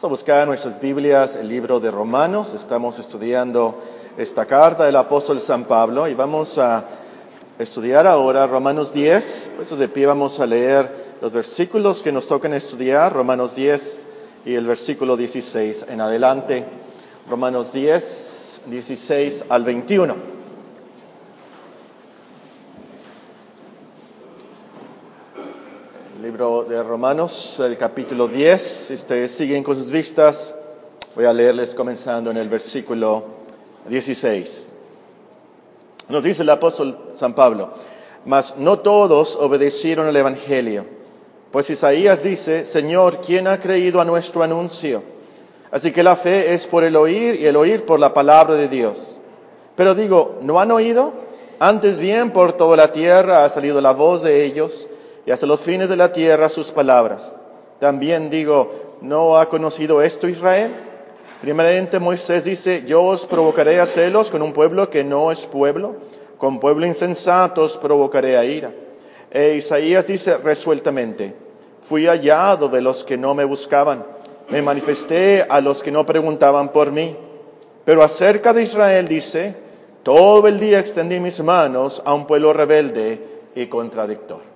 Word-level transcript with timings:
Vamos 0.00 0.12
a 0.12 0.22
buscar 0.22 0.42
en 0.44 0.48
nuestras 0.48 0.80
Biblias 0.80 1.36
el 1.36 1.46
libro 1.46 1.78
de 1.78 1.90
Romanos. 1.90 2.54
Estamos 2.54 2.98
estudiando 2.98 3.82
esta 4.16 4.46
carta 4.46 4.86
del 4.86 4.96
apóstol 4.96 5.42
San 5.42 5.64
Pablo 5.64 6.08
y 6.08 6.14
vamos 6.14 6.56
a 6.56 6.86
estudiar 7.58 8.06
ahora 8.06 8.46
Romanos 8.46 8.94
10. 8.94 9.50
Por 9.58 9.76
de 9.76 9.88
pie 9.88 10.06
vamos 10.06 10.40
a 10.40 10.46
leer 10.46 11.16
los 11.20 11.34
versículos 11.34 12.00
que 12.00 12.12
nos 12.12 12.26
tocan 12.26 12.54
estudiar, 12.54 13.12
Romanos 13.12 13.54
10 13.54 14.06
y 14.46 14.54
el 14.54 14.66
versículo 14.66 15.18
16 15.18 15.84
en 15.90 16.00
adelante. 16.00 16.64
Romanos 17.28 17.70
10, 17.70 18.62
16 18.68 19.44
al 19.50 19.64
21. 19.64 20.29
De 26.40 26.82
Romanos, 26.82 27.60
el 27.60 27.76
capítulo 27.76 28.26
10. 28.26 28.62
Si 28.62 28.94
ustedes 28.94 29.30
siguen 29.30 29.62
con 29.62 29.76
sus 29.76 29.90
vistas, 29.90 30.54
voy 31.14 31.26
a 31.26 31.34
leerles 31.34 31.74
comenzando 31.74 32.30
en 32.30 32.38
el 32.38 32.48
versículo 32.48 33.24
16. 33.86 34.70
Nos 36.08 36.22
dice 36.22 36.40
el 36.42 36.48
apóstol 36.48 36.96
San 37.12 37.34
Pablo, 37.34 37.74
mas 38.24 38.56
no 38.56 38.78
todos 38.78 39.36
obedecieron 39.36 40.08
el 40.08 40.16
Evangelio. 40.16 40.86
Pues 41.52 41.68
Isaías 41.68 42.22
dice, 42.22 42.64
Señor, 42.64 43.20
¿quién 43.20 43.46
ha 43.46 43.60
creído 43.60 44.00
a 44.00 44.06
nuestro 44.06 44.42
anuncio? 44.42 45.02
Así 45.70 45.92
que 45.92 46.02
la 46.02 46.16
fe 46.16 46.54
es 46.54 46.66
por 46.66 46.84
el 46.84 46.96
oír 46.96 47.34
y 47.34 47.44
el 47.44 47.56
oír 47.56 47.84
por 47.84 48.00
la 48.00 48.14
palabra 48.14 48.54
de 48.54 48.68
Dios. 48.68 49.20
Pero 49.76 49.94
digo, 49.94 50.38
¿no 50.40 50.58
han 50.58 50.70
oído? 50.70 51.12
Antes 51.58 51.98
bien 51.98 52.30
por 52.30 52.54
toda 52.54 52.78
la 52.78 52.92
tierra 52.92 53.44
ha 53.44 53.48
salido 53.50 53.82
la 53.82 53.92
voz 53.92 54.22
de 54.22 54.42
ellos 54.46 54.88
y 55.30 55.32
hasta 55.32 55.46
los 55.46 55.62
fines 55.62 55.88
de 55.88 55.94
la 55.94 56.10
tierra 56.10 56.48
sus 56.48 56.72
palabras. 56.72 57.40
También 57.78 58.30
digo, 58.30 58.96
¿no 59.00 59.38
ha 59.38 59.48
conocido 59.48 60.02
esto 60.02 60.26
Israel? 60.26 60.72
Primeramente 61.40 62.00
Moisés 62.00 62.42
dice, 62.42 62.82
yo 62.84 63.04
os 63.04 63.26
provocaré 63.26 63.78
a 63.78 63.86
celos 63.86 64.28
con 64.28 64.42
un 64.42 64.52
pueblo 64.52 64.90
que 64.90 65.04
no 65.04 65.30
es 65.30 65.46
pueblo, 65.46 65.94
con 66.36 66.58
pueblo 66.58 66.84
insensato 66.84 67.62
os 67.62 67.76
provocaré 67.76 68.36
a 68.36 68.44
ira. 68.44 68.72
E 69.30 69.54
Isaías 69.54 70.08
dice 70.08 70.36
resueltamente, 70.36 71.32
fui 71.80 72.06
hallado 72.06 72.68
de 72.68 72.80
los 72.80 73.04
que 73.04 73.16
no 73.16 73.32
me 73.32 73.44
buscaban, 73.44 74.04
me 74.48 74.62
manifesté 74.62 75.46
a 75.48 75.60
los 75.60 75.80
que 75.80 75.92
no 75.92 76.04
preguntaban 76.04 76.70
por 76.70 76.90
mí. 76.90 77.16
Pero 77.84 78.02
acerca 78.02 78.52
de 78.52 78.64
Israel 78.64 79.06
dice, 79.06 79.54
todo 80.02 80.48
el 80.48 80.58
día 80.58 80.80
extendí 80.80 81.20
mis 81.20 81.40
manos 81.40 82.02
a 82.04 82.14
un 82.14 82.26
pueblo 82.26 82.52
rebelde 82.52 83.24
y 83.54 83.68
contradictor. 83.68 84.49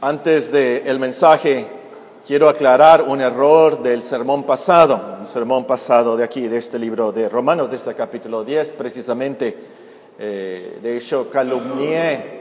Antes 0.00 0.52
del 0.52 1.00
mensaje, 1.00 1.66
quiero 2.24 2.48
aclarar 2.48 3.02
un 3.02 3.20
error 3.20 3.82
del 3.82 4.04
sermón 4.04 4.44
pasado, 4.44 5.16
un 5.18 5.26
sermón 5.26 5.64
pasado 5.64 6.16
de 6.16 6.22
aquí, 6.22 6.46
de 6.46 6.56
este 6.56 6.78
libro 6.78 7.10
de 7.10 7.28
Romanos, 7.28 7.68
de 7.68 7.78
este 7.78 7.92
capítulo 7.96 8.44
10, 8.44 8.74
precisamente. 8.74 9.58
Eh, 10.16 10.78
de 10.80 10.96
hecho, 10.96 11.28
calumnié, 11.28 12.40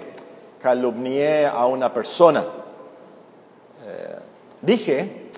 calumnié 0.62 1.48
a 1.48 1.66
una 1.66 1.92
persona. 1.92 2.42
Eh, 3.88 4.16
dije 4.62 5.30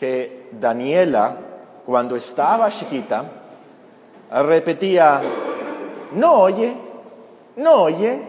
que 0.00 0.48
Daniela, 0.52 1.36
cuando 1.84 2.16
estaba 2.16 2.70
chiquita, 2.70 3.30
repetía, 4.30 5.20
no 6.12 6.32
oye, 6.32 6.74
no 7.56 7.82
oye, 7.82 8.22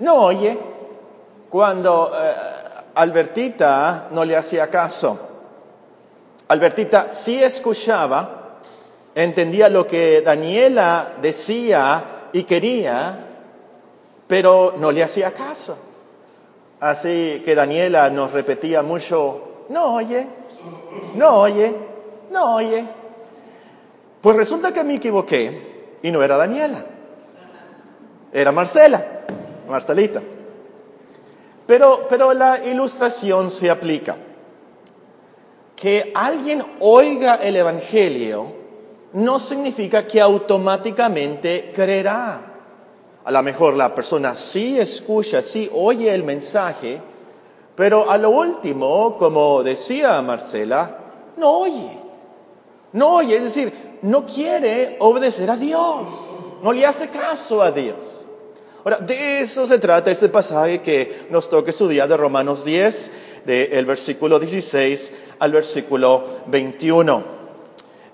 no 0.00 0.14
oye 0.16 0.74
cuando 1.48 2.10
eh, 2.14 2.32
Albertita 2.94 4.08
no 4.10 4.24
le 4.24 4.36
hacía 4.36 4.68
caso. 4.68 5.18
Albertita 6.48 7.08
sí 7.08 7.42
escuchaba, 7.42 8.60
entendía 9.14 9.68
lo 9.68 9.86
que 9.86 10.22
Daniela 10.22 11.14
decía 11.20 12.28
y 12.32 12.44
quería, 12.44 13.26
pero 14.26 14.74
no 14.78 14.92
le 14.92 15.02
hacía 15.02 15.32
caso. 15.32 15.76
Así 16.80 17.42
que 17.44 17.54
Daniela 17.54 18.10
nos 18.10 18.32
repetía 18.32 18.82
mucho, 18.82 19.64
no 19.68 19.94
oye, 19.94 20.26
no 21.14 21.40
oye, 21.40 21.74
no 22.30 22.56
oye. 22.56 22.86
Pues 24.20 24.36
resulta 24.36 24.72
que 24.72 24.84
me 24.84 24.94
equivoqué 24.94 25.98
y 26.02 26.10
no 26.10 26.22
era 26.22 26.36
Daniela, 26.36 26.84
era 28.32 28.52
Marcela, 28.52 29.04
Marcelita. 29.68 30.22
Pero, 31.66 32.06
pero 32.08 32.32
la 32.32 32.64
ilustración 32.64 33.50
se 33.50 33.70
aplica. 33.70 34.16
Que 35.74 36.12
alguien 36.14 36.64
oiga 36.80 37.36
el 37.36 37.56
Evangelio 37.56 38.46
no 39.12 39.38
significa 39.38 40.06
que 40.06 40.20
automáticamente 40.20 41.72
creerá. 41.74 42.40
A 43.24 43.30
lo 43.30 43.42
mejor 43.42 43.74
la 43.74 43.94
persona 43.94 44.34
sí 44.34 44.78
escucha, 44.78 45.42
sí 45.42 45.68
oye 45.72 46.14
el 46.14 46.22
mensaje, 46.22 47.00
pero 47.74 48.08
a 48.08 48.16
lo 48.16 48.30
último, 48.30 49.16
como 49.16 49.62
decía 49.62 50.22
Marcela, 50.22 50.98
no 51.36 51.58
oye. 51.58 51.98
No 52.92 53.16
oye, 53.16 53.36
es 53.36 53.42
decir, 53.42 53.98
no 54.02 54.24
quiere 54.24 54.96
obedecer 55.00 55.50
a 55.50 55.56
Dios, 55.56 56.52
no 56.62 56.72
le 56.72 56.86
hace 56.86 57.08
caso 57.08 57.62
a 57.62 57.70
Dios. 57.70 58.25
Ahora, 58.86 58.98
de 58.98 59.40
eso 59.40 59.66
se 59.66 59.80
trata 59.80 60.12
este 60.12 60.28
pasaje 60.28 60.80
que 60.80 61.26
nos 61.28 61.50
toca 61.50 61.70
estudiar 61.70 62.08
de 62.08 62.16
Romanos 62.16 62.64
10, 62.64 63.10
del 63.44 63.84
versículo 63.84 64.38
16 64.38 65.12
al 65.40 65.50
versículo 65.50 66.24
21. 66.46 67.24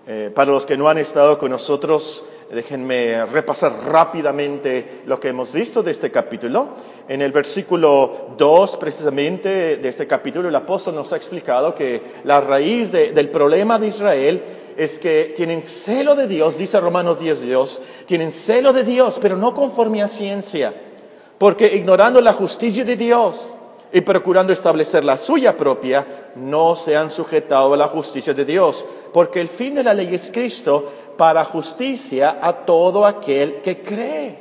Eh, 0.06 0.32
para 0.34 0.50
los 0.50 0.64
que 0.64 0.78
no 0.78 0.88
han 0.88 0.96
estado 0.96 1.36
con 1.36 1.50
nosotros, 1.50 2.24
déjenme 2.50 3.26
repasar 3.26 3.84
rápidamente 3.84 5.02
lo 5.04 5.20
que 5.20 5.28
hemos 5.28 5.52
visto 5.52 5.82
de 5.82 5.90
este 5.90 6.10
capítulo. 6.10 6.68
En 7.06 7.20
el 7.20 7.32
versículo 7.32 8.28
2, 8.38 8.76
precisamente, 8.78 9.76
de 9.76 9.88
este 9.90 10.06
capítulo, 10.06 10.48
el 10.48 10.56
apóstol 10.56 10.94
nos 10.94 11.12
ha 11.12 11.18
explicado 11.18 11.74
que 11.74 12.00
la 12.24 12.40
raíz 12.40 12.90
del 12.90 13.28
problema 13.28 13.78
de 13.78 13.88
Israel 13.88 14.42
es 14.76 14.98
que 14.98 15.32
tienen 15.36 15.62
celo 15.62 16.14
de 16.14 16.26
Dios, 16.26 16.58
dice 16.58 16.80
Romanos 16.80 17.18
10 17.18 17.42
Dios, 17.42 17.80
tienen 18.06 18.32
celo 18.32 18.72
de 18.72 18.84
Dios, 18.84 19.18
pero 19.20 19.36
no 19.36 19.54
conforme 19.54 20.02
a 20.02 20.08
ciencia, 20.08 20.74
porque 21.38 21.74
ignorando 21.74 22.20
la 22.20 22.32
justicia 22.32 22.84
de 22.84 22.96
Dios 22.96 23.54
y 23.92 24.00
procurando 24.00 24.52
establecer 24.52 25.04
la 25.04 25.18
suya 25.18 25.56
propia, 25.56 26.30
no 26.36 26.74
se 26.76 26.96
han 26.96 27.10
sujetado 27.10 27.74
a 27.74 27.76
la 27.76 27.88
justicia 27.88 28.32
de 28.32 28.44
Dios, 28.44 28.84
porque 29.12 29.40
el 29.40 29.48
fin 29.48 29.74
de 29.74 29.84
la 29.84 29.94
ley 29.94 30.14
es 30.14 30.30
Cristo 30.32 30.90
para 31.16 31.44
justicia 31.44 32.38
a 32.40 32.64
todo 32.64 33.04
aquel 33.04 33.60
que 33.60 33.82
cree. 33.82 34.38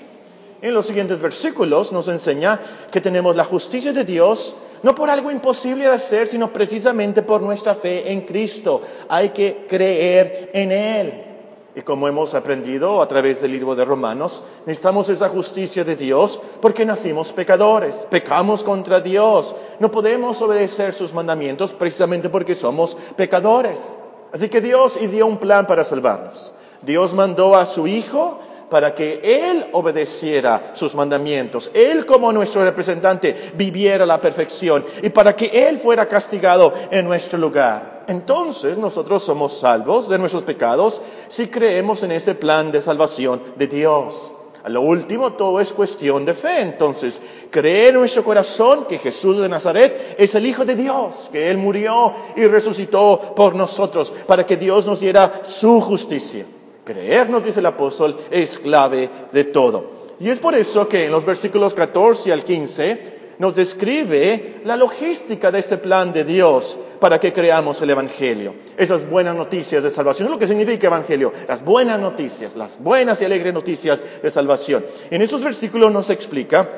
En 0.62 0.74
los 0.74 0.86
siguientes 0.86 1.20
versículos 1.20 1.92
nos 1.92 2.08
enseña 2.08 2.60
que 2.92 3.02
tenemos 3.02 3.36
la 3.36 3.44
justicia 3.44 3.92
de 3.92 4.04
Dios 4.06 4.56
no 4.84 4.96
por 4.96 5.10
algo 5.10 5.32
imposible 5.32 5.86
de 5.86 5.94
hacer, 5.94 6.28
sino 6.28 6.52
precisamente 6.52 7.22
por 7.22 7.42
nuestra 7.42 7.76
fe 7.76 8.12
en 8.12 8.22
Cristo. 8.22 8.82
Hay 9.10 9.30
que 9.30 9.66
creer 9.68 10.50
en 10.54 10.72
Él. 10.72 11.26
Y 11.74 11.82
como 11.82 12.08
hemos 12.08 12.34
aprendido 12.34 13.02
a 13.02 13.08
través 13.08 13.42
del 13.42 13.52
libro 13.52 13.76
de 13.76 13.86
Romanos, 13.86 14.44
necesitamos 14.66 15.08
esa 15.08 15.30
justicia 15.30 15.86
de 15.86 15.96
Dios 15.96 16.42
porque 16.60 16.86
nacimos 16.86 17.32
pecadores, 17.32 17.96
pecamos 18.10 18.62
contra 18.62 19.00
Dios. 19.00 19.56
No 19.80 19.90
podemos 19.90 20.42
obedecer 20.42 20.92
sus 20.92 21.14
mandamientos 21.14 21.72
precisamente 21.72 22.30
porque 22.30 22.56
somos 22.56 22.98
pecadores. 23.16 23.94
Así 24.34 24.50
que 24.50 24.60
Dios 24.60 25.00
dio 25.00 25.26
un 25.26 25.38
plan 25.38 25.66
para 25.66 25.86
salvarnos. 25.86 26.52
Dios 26.82 27.14
mandó 27.14 27.56
a 27.56 27.66
su 27.66 27.88
Hijo 27.88 28.40
para 28.72 28.96
que 28.96 29.20
Él 29.22 29.66
obedeciera 29.74 30.72
sus 30.72 30.96
mandamientos, 30.96 31.70
Él 31.74 32.06
como 32.06 32.32
nuestro 32.32 32.64
representante 32.64 33.52
viviera 33.56 34.06
la 34.06 34.22
perfección 34.22 34.86
y 35.04 35.10
para 35.10 35.36
que 35.36 35.68
Él 35.68 35.78
fuera 35.78 36.08
castigado 36.08 36.74
en 36.90 37.04
nuestro 37.04 37.38
lugar. 37.38 38.06
Entonces 38.08 38.78
nosotros 38.78 39.24
somos 39.24 39.60
salvos 39.60 40.08
de 40.08 40.18
nuestros 40.18 40.44
pecados 40.44 41.02
si 41.28 41.48
creemos 41.48 42.02
en 42.04 42.14
ese 42.14 42.34
plan 42.34 42.72
de 42.72 42.82
salvación 42.82 43.44
de 43.58 43.68
Dios. 43.68 44.32
A 44.64 44.70
lo 44.70 44.82
último, 44.82 45.34
todo 45.34 45.60
es 45.60 45.74
cuestión 45.74 46.24
de 46.24 46.34
fe. 46.34 46.62
Entonces, 46.62 47.22
creer 47.50 47.90
en 47.90 47.96
nuestro 47.96 48.24
corazón 48.24 48.86
que 48.86 49.00
Jesús 49.00 49.38
de 49.40 49.50
Nazaret 49.50 50.16
es 50.18 50.34
el 50.36 50.46
Hijo 50.46 50.64
de 50.64 50.76
Dios, 50.76 51.30
que 51.32 51.50
Él 51.50 51.58
murió 51.58 52.14
y 52.38 52.46
resucitó 52.46 53.34
por 53.36 53.56
nosotros 53.56 54.14
para 54.28 54.46
que 54.46 54.56
Dios 54.56 54.86
nos 54.86 55.02
diera 55.02 55.42
su 55.44 55.82
justicia. 55.82 56.46
Creer, 56.92 57.30
nos 57.30 57.44
dice 57.44 57.62
el 57.62 57.66
apóstol, 57.66 58.18
es 58.30 58.58
clave 58.58 59.10
de 59.32 59.46
todo. 59.46 60.02
Y 60.20 60.30
es 60.30 60.40
por 60.40 60.56
eso 60.56 60.90
que 60.90 61.06
en 61.06 61.12
los 61.12 61.26
versículos 61.26 61.74
14 61.74 62.34
al 62.34 62.44
15 62.44 63.22
nos 63.40 63.56
describe 63.56 64.62
la 64.66 64.76
logística 64.76 65.52
de 65.52 65.60
este 65.60 65.78
plan 65.78 66.12
de 66.12 66.26
Dios 66.26 66.78
para 67.00 67.18
que 67.18 67.32
creamos 67.32 67.82
el 67.82 67.92
Evangelio. 67.92 68.56
Esas 68.78 69.10
buenas 69.10 69.36
noticias 69.38 69.82
de 69.82 69.90
salvación. 69.90 70.28
Es 70.28 70.32
lo 70.32 70.38
que 70.38 70.48
significa 70.48 70.88
Evangelio. 70.88 71.32
Las 71.48 71.64
buenas 71.64 71.98
noticias, 71.98 72.58
las 72.58 72.84
buenas 72.84 73.22
y 73.22 73.26
alegres 73.26 73.54
noticias 73.54 74.04
de 74.22 74.30
salvación. 74.30 74.86
En 75.10 75.22
esos 75.22 75.44
versículos 75.44 75.94
nos 75.94 76.10
explica 76.10 76.70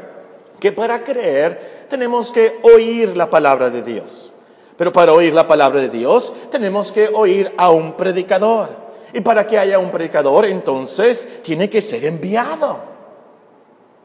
que 0.60 0.72
para 0.72 1.04
creer 1.04 1.88
tenemos 1.90 2.32
que 2.32 2.60
oír 2.62 3.18
la 3.18 3.32
palabra 3.32 3.72
de 3.72 3.82
Dios. 3.82 4.32
Pero 4.78 4.94
para 4.94 5.12
oír 5.12 5.34
la 5.34 5.48
palabra 5.48 5.82
de 5.82 5.90
Dios 5.90 6.32
tenemos 6.52 6.92
que 6.92 7.10
oír 7.12 7.52
a 7.58 7.72
un 7.72 7.94
predicador. 7.94 8.83
Y 9.14 9.22
para 9.22 9.46
que 9.46 9.60
haya 9.60 9.78
un 9.80 9.92
predicador, 9.92 10.46
entonces 10.46 11.28
tiene 11.44 11.70
que 11.70 11.82
ser 11.82 12.04
enviado. 12.06 12.80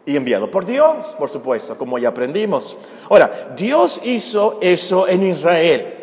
Y 0.05 0.17
enviado 0.17 0.51
por 0.51 0.65
Dios, 0.65 1.15
por 1.19 1.29
supuesto, 1.29 1.77
como 1.77 1.99
ya 1.99 2.11
aprendimos. 2.11 2.77
Ahora, 3.11 3.55
Dios 3.57 4.01
hizo 4.05 4.59
eso 4.61 5.09
en 5.09 5.23
Israel. 5.23 5.95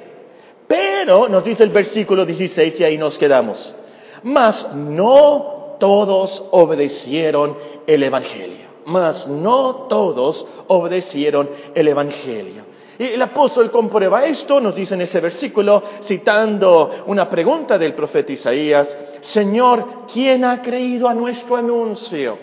Pero, 0.68 1.30
nos 1.30 1.44
dice 1.44 1.64
el 1.64 1.70
versículo 1.70 2.26
16 2.26 2.80
y 2.80 2.84
ahí 2.84 2.98
nos 2.98 3.18
quedamos. 3.18 3.76
Mas 4.24 4.74
no 4.74 5.78
todos 5.80 6.46
obedecieron 6.52 7.58
el 7.86 8.04
Evangelio. 8.04 8.66
Mas 8.86 9.28
no 9.28 9.88
todos 9.90 10.48
obedecieron 10.68 11.50
el 11.74 11.88
Evangelio. 11.88 12.65
Y 12.98 13.04
el 13.08 13.22
apóstol 13.22 13.72
comprueba 13.72 14.24
esto, 14.26 14.62
nos 14.62 14.74
dice 14.74 14.94
en 14.94 15.02
ese 15.02 15.20
versículo, 15.20 15.84
citando 16.02 16.90
una 17.08 17.30
pregunta 17.30 17.78
del 17.78 17.94
profeta 17.94 18.32
Isaías, 18.32 18.98
Señor, 19.20 20.06
¿quién 20.12 20.46
ha 20.46 20.62
creído 20.62 21.10
a 21.10 21.14
nuestro 21.14 21.58
anuncio? 21.58 22.38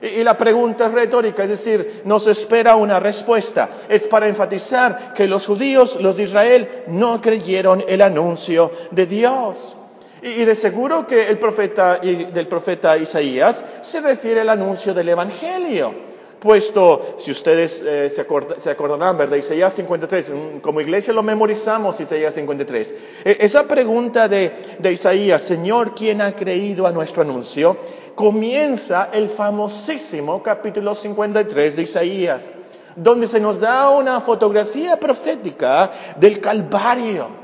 Y, 0.00 0.24
la 0.24 0.38
pregunta 0.38 0.86
es 0.86 0.92
retórica, 0.92 1.42
es 1.44 1.50
decir, 1.50 2.02
nos 2.06 2.26
espera 2.26 2.76
una 2.76 2.98
respuesta. 2.98 3.68
Es 3.90 4.06
para 4.06 4.28
enfatizar 4.28 5.12
que 5.12 5.28
los 5.28 5.46
judíos, 5.46 5.98
los 6.00 6.16
de 6.16 6.22
Israel, 6.22 6.84
no 6.86 7.20
creyeron 7.20 7.84
el 7.86 8.00
anuncio 8.00 8.72
de 8.90 9.04
Dios. 9.04 9.76
Y, 10.22 10.44
de 10.44 10.54
seguro 10.54 11.06
que 11.06 11.28
el 11.28 11.38
profeta, 11.38 11.98
del 11.98 12.46
profeta 12.48 12.96
Isaías 12.96 13.62
se 13.82 14.00
refiere 14.00 14.40
al 14.40 14.48
anuncio 14.48 14.94
del 14.94 15.10
Evangelio 15.10 16.09
puesto, 16.40 17.16
si 17.18 17.30
ustedes 17.30 17.82
eh, 17.86 18.10
se, 18.10 18.70
acordarán, 18.70 19.16
¿verdad? 19.16 19.36
Isaías 19.36 19.74
53, 19.74 20.32
como 20.62 20.80
iglesia 20.80 21.12
lo 21.12 21.22
memorizamos, 21.22 22.00
Isaías 22.00 22.34
53. 22.34 22.94
E, 23.24 23.36
esa 23.40 23.68
pregunta 23.68 24.26
de, 24.26 24.52
de 24.78 24.92
Isaías, 24.92 25.42
Señor, 25.42 25.94
¿quién 25.94 26.20
ha 26.20 26.34
creído 26.34 26.86
a 26.86 26.92
nuestro 26.92 27.22
anuncio? 27.22 27.76
Comienza 28.14 29.10
el 29.12 29.28
famosísimo 29.28 30.42
capítulo 30.42 30.94
53 30.94 31.76
de 31.76 31.82
Isaías, 31.82 32.52
donde 32.96 33.28
se 33.28 33.38
nos 33.38 33.60
da 33.60 33.90
una 33.90 34.20
fotografía 34.20 34.98
profética 34.98 35.90
del 36.16 36.40
Calvario 36.40 37.39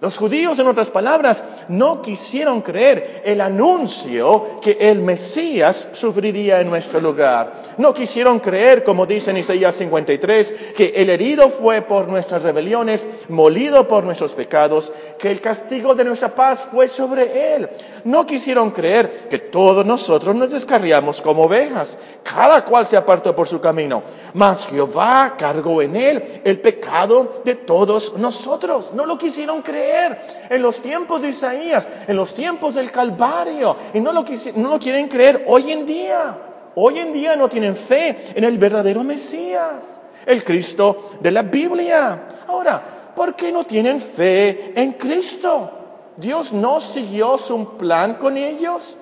los 0.00 0.18
judíos, 0.18 0.58
en 0.58 0.66
otras 0.66 0.90
palabras, 0.90 1.44
no 1.68 2.02
quisieron 2.02 2.62
creer 2.62 3.22
el 3.24 3.40
anuncio 3.40 4.60
que 4.60 4.76
el 4.80 4.98
Mesías 4.98 5.88
sufriría 5.92 6.60
en 6.60 6.68
nuestro 6.68 7.00
lugar. 7.00 7.62
No 7.78 7.94
quisieron 7.94 8.40
creer, 8.40 8.82
como 8.82 9.06
dice 9.06 9.30
en 9.30 9.36
Isaías 9.36 9.76
53, 9.76 10.54
que 10.76 10.92
el 10.96 11.10
herido 11.10 11.48
fue 11.48 11.80
por 11.80 12.08
nuestras 12.08 12.42
rebeliones, 12.42 13.06
molido 13.28 13.86
por 13.86 14.04
nuestros 14.04 14.32
pecados, 14.32 14.92
que 15.18 15.30
el 15.30 15.40
castigo 15.40 15.94
de 15.94 16.04
nuestra 16.04 16.34
paz 16.34 16.68
fue 16.70 16.88
sobre 16.88 17.54
él. 17.54 17.68
No 18.04 18.26
quisieron 18.26 18.70
creer 18.70 19.28
que 19.28 19.38
todos 19.38 19.84
nosotros 19.86 20.34
nos 20.34 20.50
descarriamos 20.50 21.20
como 21.22 21.44
ovejas, 21.44 21.98
cada 22.22 22.64
cual 22.64 22.86
se 22.86 22.96
apartó 22.96 23.34
por 23.34 23.48
su 23.48 23.60
camino. 23.60 24.02
Mas 24.34 24.66
Jehová 24.66 25.34
cargó 25.36 25.82
en 25.82 25.96
él 25.96 26.42
el 26.44 26.60
pecado 26.60 27.42
de 27.44 27.54
todos 27.54 28.16
nosotros. 28.16 28.92
No 28.94 29.06
lo 29.06 29.18
quisieron 29.18 29.62
creer 29.62 30.18
en 30.50 30.62
los 30.62 30.80
tiempos 30.80 31.22
de 31.22 31.28
Isaías, 31.28 31.88
en 32.06 32.16
los 32.16 32.34
tiempos 32.34 32.74
del 32.74 32.90
Calvario, 32.90 33.76
y 33.92 34.00
no 34.00 34.12
lo, 34.12 34.24
no 34.56 34.70
lo 34.70 34.78
quieren 34.78 35.08
creer 35.08 35.44
hoy 35.46 35.72
en 35.72 35.86
día. 35.86 36.38
Hoy 36.76 36.98
en 36.98 37.12
día 37.12 37.36
no 37.36 37.48
tienen 37.48 37.76
fe 37.76 38.32
en 38.34 38.42
el 38.42 38.58
verdadero 38.58 39.04
Mesías, 39.04 40.00
el 40.26 40.42
Cristo 40.42 41.12
de 41.20 41.30
la 41.30 41.42
Biblia. 41.42 42.22
Ahora, 42.48 42.93
¿por 43.14 43.34
qué 43.36 43.52
no 43.52 43.64
tienen 43.64 44.00
fe 44.00 44.72
en 44.76 44.92
Cristo? 44.92 45.70
Dios 46.16 46.52
no 46.52 46.80
siguió 46.80 47.38
su 47.38 47.76
plan 47.76 48.14
con 48.14 48.36
ellos. 48.36 48.96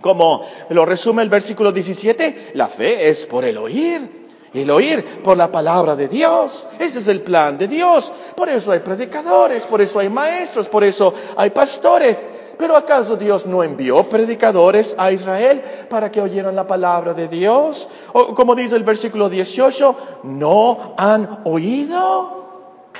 Como 0.00 0.44
lo 0.70 0.86
resume 0.86 1.22
el 1.22 1.28
versículo 1.28 1.72
17, 1.72 2.52
la 2.54 2.66
fe 2.66 3.08
es 3.08 3.26
por 3.26 3.44
el 3.44 3.58
oír 3.58 4.20
el 4.54 4.70
oír 4.70 5.22
por 5.22 5.36
la 5.36 5.50
palabra 5.50 5.96
de 5.96 6.08
Dios. 6.08 6.66
Ese 6.78 6.98
es 6.98 7.08
el 7.08 7.22
plan 7.22 7.58
de 7.58 7.68
Dios. 7.68 8.12
Por 8.34 8.48
eso 8.48 8.72
hay 8.72 8.80
predicadores, 8.80 9.64
por 9.64 9.80
eso 9.80 9.98
hay 9.98 10.08
maestros, 10.08 10.68
por 10.68 10.84
eso 10.84 11.14
hay 11.36 11.50
pastores. 11.50 12.26
Pero 12.58 12.76
¿acaso 12.76 13.16
Dios 13.16 13.46
no 13.46 13.62
envió 13.62 14.08
predicadores 14.08 14.94
a 14.98 15.12
Israel 15.12 15.62
para 15.88 16.10
que 16.10 16.20
oyeran 16.20 16.56
la 16.56 16.66
palabra 16.66 17.14
de 17.14 17.28
Dios? 17.28 17.88
O 18.12 18.34
como 18.34 18.54
dice 18.54 18.76
el 18.76 18.84
versículo 18.84 19.28
18, 19.28 19.96
¿no 20.24 20.94
han 20.96 21.40
oído? 21.44 22.39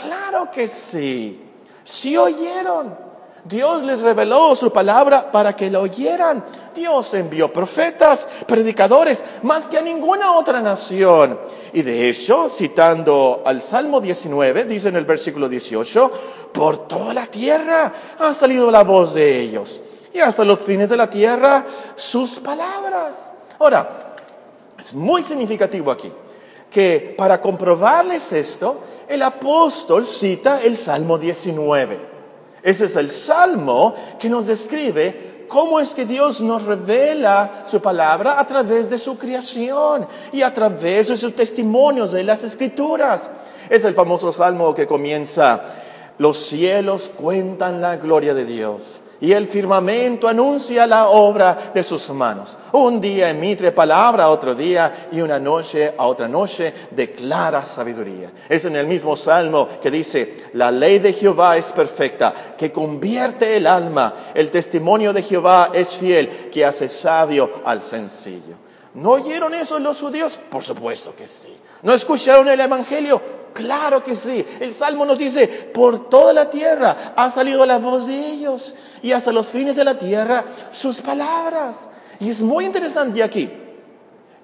Claro 0.03 0.51
que 0.51 0.69
sí. 0.69 1.41
Sí 1.85 2.17
oyeron. 2.17 3.11
Dios 3.45 3.83
les 3.85 4.03
reveló 4.03 4.55
su 4.55 4.71
palabra 4.71 5.33
para 5.33 5.57
que 5.57 5.71
la 5.71 5.81
oyeran. 5.81 6.45
Dios 6.75 7.15
envió 7.15 7.53
profetas, 7.53 8.29
predicadores, 8.47 9.25
más 9.43 9.67
que 9.67 9.79
a 9.79 9.83
ninguna 9.83 10.33
otra 10.33 10.61
nación. 10.61 11.39
Y 11.73 11.83
de 11.83 12.09
hecho, 12.09 12.51
citando 12.51 13.43
al 13.45 13.63
Salmo 13.63 14.01
19, 14.01 14.65
dice 14.65 14.89
en 14.89 14.97
el 14.97 15.07
versículo 15.07 15.49
18, 15.49 16.11
por 16.53 16.87
toda 16.87 17.15
la 17.15 17.27
tierra 17.27 17.93
ha 18.19 18.35
salido 18.35 18.71
la 18.71 18.85
voz 18.85 19.15
de 19.15 19.41
ellos. 19.41 19.81
Y 20.13 20.19
hasta 20.19 20.45
los 20.45 20.61
fines 20.61 20.91
de 20.91 20.97
la 20.97 21.09
tierra 21.09 21.65
sus 21.97 22.41
palabras. 22.41 23.33
Ahora, 23.59 24.17
es 24.79 24.93
muy 24.93 25.23
significativo 25.23 25.91
aquí 25.91 26.13
que 26.71 27.15
para 27.19 27.41
comprobarles 27.41 28.33
esto, 28.33 28.81
el 29.11 29.23
apóstol 29.23 30.07
cita 30.07 30.63
el 30.63 30.77
Salmo 30.77 31.19
19. 31.19 31.99
Ese 32.63 32.85
es 32.85 32.95
el 32.95 33.11
salmo 33.11 33.93
que 34.21 34.29
nos 34.29 34.47
describe 34.47 35.47
cómo 35.49 35.81
es 35.81 35.95
que 35.95 36.07
Dios 36.07 36.41
nos 36.41 36.63
revela 36.65 37.65
su 37.67 37.83
palabra 37.83 38.39
a 38.39 38.47
través 38.47 38.89
de 38.89 38.99
su 38.99 39.19
creación 39.19 40.07
y 40.33 40.43
a 40.43 40.55
través 40.55 41.09
de 41.09 41.17
sus 41.17 41.35
testimonios 41.35 42.13
de 42.13 42.23
las 42.23 42.45
escrituras. 42.45 43.29
Es 43.69 43.85
el 43.85 43.95
famoso 43.95 44.31
salmo 44.31 44.73
que 44.75 44.87
comienza, 44.87 45.61
los 46.21 46.37
cielos 46.37 47.11
cuentan 47.17 47.81
la 47.81 47.97
gloria 47.97 48.35
de 48.35 48.45
Dios 48.45 49.01
y 49.23 49.33
el 49.33 49.47
firmamento 49.47 50.29
anuncia 50.29 50.87
la 50.87 51.09
obra 51.09 51.73
de 51.75 51.83
sus 51.83 52.11
manos. 52.11 52.59
Un 52.73 53.01
día 53.01 53.31
emite 53.31 53.73
palabra 53.73 54.25
a 54.25 54.29
otro 54.29 54.55
día 54.55 55.09
y 55.11 55.23
una 55.23 55.39
noche 55.39 55.95
a 55.97 56.07
otra 56.07 56.29
noche 56.29 56.75
declara 56.91 57.65
sabiduría. 57.65 58.31
Es 58.51 58.67
en 58.67 58.77
el 58.77 58.87
mismo 58.87 59.17
salmo 59.17 59.67
que 59.81 59.91
dice, 59.91 60.51
la 60.53 60.71
ley 60.71 60.99
de 60.99 61.15
Jehová 61.15 61.57
es 61.57 61.73
perfecta, 61.73 62.35
que 62.59 62.71
convierte 62.71 63.57
el 63.57 63.67
alma. 63.67 64.13
El 64.35 64.51
testimonio 64.51 65.15
de 65.15 65.23
Jehová 65.23 65.71
es 65.73 65.89
fiel, 65.89 66.51
que 66.51 66.67
hace 66.67 66.91
sabio 66.91 67.63
al 67.65 67.83
sencillo. 67.83 68.57
¿No 68.93 69.13
oyeron 69.13 69.55
eso 69.55 69.79
los 69.79 69.99
judíos? 69.99 70.39
Por 70.51 70.63
supuesto 70.63 71.15
que 71.17 71.27
sí. 71.27 71.57
¿No 71.83 71.95
escucharon 71.95 72.47
el 72.49 72.61
Evangelio? 72.61 73.40
Claro 73.53 74.03
que 74.03 74.15
sí. 74.15 74.45
El 74.61 74.75
Salmo 74.75 75.05
nos 75.05 75.19
dice, 75.19 75.47
por 75.47 76.09
toda 76.09 76.33
la 76.33 76.51
tierra 76.51 77.15
ha 77.17 77.31
salido 77.31 77.67
la 77.67 77.79
voz 77.79 78.07
de 78.07 78.17
ellos 78.17 78.75
y 79.03 79.13
hasta 79.13 79.33
los 79.33 79.49
fines 79.49 79.77
de 79.77 79.85
la 79.85 79.99
tierra 79.99 80.45
sus 80.73 81.01
palabras. 81.01 81.89
Y 82.21 82.31
es 82.31 82.41
muy 82.43 82.67
interesante 82.67 83.23
aquí 83.23 83.51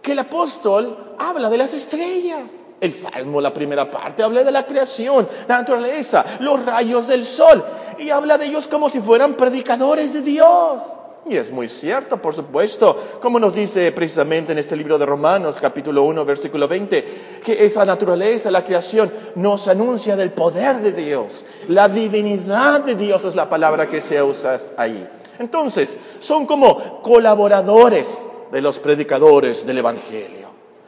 que 0.02 0.12
el 0.12 0.18
apóstol 0.18 1.16
habla 1.18 1.50
de 1.50 1.58
las 1.58 1.74
estrellas. 1.74 2.52
El 2.80 2.92
Salmo, 2.92 3.40
la 3.40 3.54
primera 3.54 3.90
parte, 3.90 4.22
habla 4.22 4.44
de 4.44 4.52
la 4.52 4.66
creación, 4.66 5.26
la 5.48 5.58
naturaleza, 5.58 6.24
los 6.40 6.64
rayos 6.64 7.06
del 7.06 7.24
sol 7.24 7.64
y 7.98 8.10
habla 8.10 8.36
de 8.36 8.46
ellos 8.46 8.68
como 8.68 8.88
si 8.88 9.00
fueran 9.00 9.34
predicadores 9.34 10.12
de 10.12 10.20
Dios. 10.20 10.82
Y 11.28 11.36
es 11.36 11.50
muy 11.50 11.68
cierto, 11.68 12.22
por 12.22 12.34
supuesto, 12.34 12.96
como 13.20 13.40
nos 13.40 13.52
dice 13.52 13.90
precisamente 13.90 14.52
en 14.52 14.58
este 14.58 14.76
libro 14.76 14.96
de 14.96 15.06
Romanos, 15.06 15.58
capítulo 15.60 16.04
1, 16.04 16.24
versículo 16.24 16.68
20, 16.68 17.04
que 17.44 17.64
esa 17.64 17.84
naturaleza, 17.84 18.48
la 18.52 18.64
creación, 18.64 19.12
nos 19.34 19.66
anuncia 19.66 20.14
del 20.14 20.30
poder 20.30 20.76
de 20.76 20.92
Dios. 20.92 21.44
La 21.66 21.88
divinidad 21.88 22.84
de 22.84 22.94
Dios 22.94 23.24
es 23.24 23.34
la 23.34 23.48
palabra 23.48 23.88
que 23.88 24.00
se 24.00 24.22
usa 24.22 24.60
ahí. 24.76 25.08
Entonces, 25.40 25.98
son 26.20 26.46
como 26.46 27.02
colaboradores 27.02 28.24
de 28.52 28.62
los 28.62 28.78
predicadores 28.78 29.66
del 29.66 29.78
Evangelio. 29.78 30.35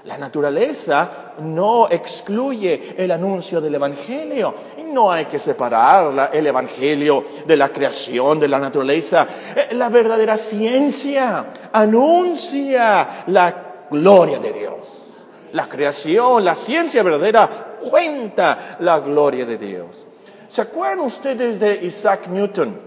La 0.08 0.16
naturaleza 0.16 1.34
no 1.40 1.86
excluye 1.90 2.94
el 2.96 3.10
anuncio 3.10 3.60
del 3.60 3.74
Evangelio. 3.74 4.54
No 4.86 5.12
hay 5.12 5.26
que 5.26 5.38
separar 5.38 6.30
el 6.32 6.46
Evangelio 6.46 7.22
de 7.46 7.54
la 7.58 7.68
creación, 7.68 8.40
de 8.40 8.48
la 8.48 8.58
naturaleza. 8.58 9.28
Eh, 9.54 9.74
la 9.74 9.90
verdadera 9.90 10.38
ciencia 10.38 11.52
anuncia 11.70 13.24
la 13.26 13.84
gloria 13.90 14.38
de 14.38 14.54
Dios. 14.54 15.12
La 15.52 15.68
creación, 15.68 16.42
la 16.42 16.54
ciencia 16.54 17.02
verdadera 17.02 17.76
cuenta 17.78 18.78
la 18.80 19.00
gloria 19.00 19.44
de 19.44 19.58
Dios. 19.58 20.06
¿Se 20.46 20.62
acuerdan 20.62 21.00
ustedes 21.00 21.60
de 21.60 21.84
Isaac 21.84 22.28
Newton? 22.28 22.80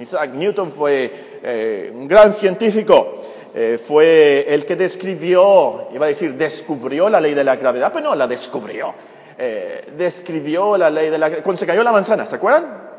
Isaac 0.00 0.32
Newton 0.32 0.72
fue 0.72 1.12
eh, 1.44 1.92
un 1.94 2.08
gran 2.08 2.32
científico 2.32 3.20
eh, 3.54 3.80
fue 3.84 4.46
el 4.48 4.64
que 4.66 4.76
describió, 4.76 5.88
iba 5.92 6.06
a 6.06 6.08
decir, 6.08 6.34
descubrió 6.34 7.08
la 7.08 7.20
ley 7.20 7.34
de 7.34 7.44
la 7.44 7.56
gravedad, 7.56 7.90
pero 7.92 8.10
no, 8.10 8.14
la 8.14 8.26
descubrió. 8.26 8.94
eh, 9.38 9.92
describió 9.96 10.76
la 10.76 10.90
ley 10.90 11.08
de 11.08 11.18
la... 11.18 11.42
Cuando 11.42 11.58
se 11.58 11.66
cayó 11.66 11.82
la 11.82 11.92
manzana, 11.92 12.26
¿se 12.26 12.36
acuerdan? 12.36 12.90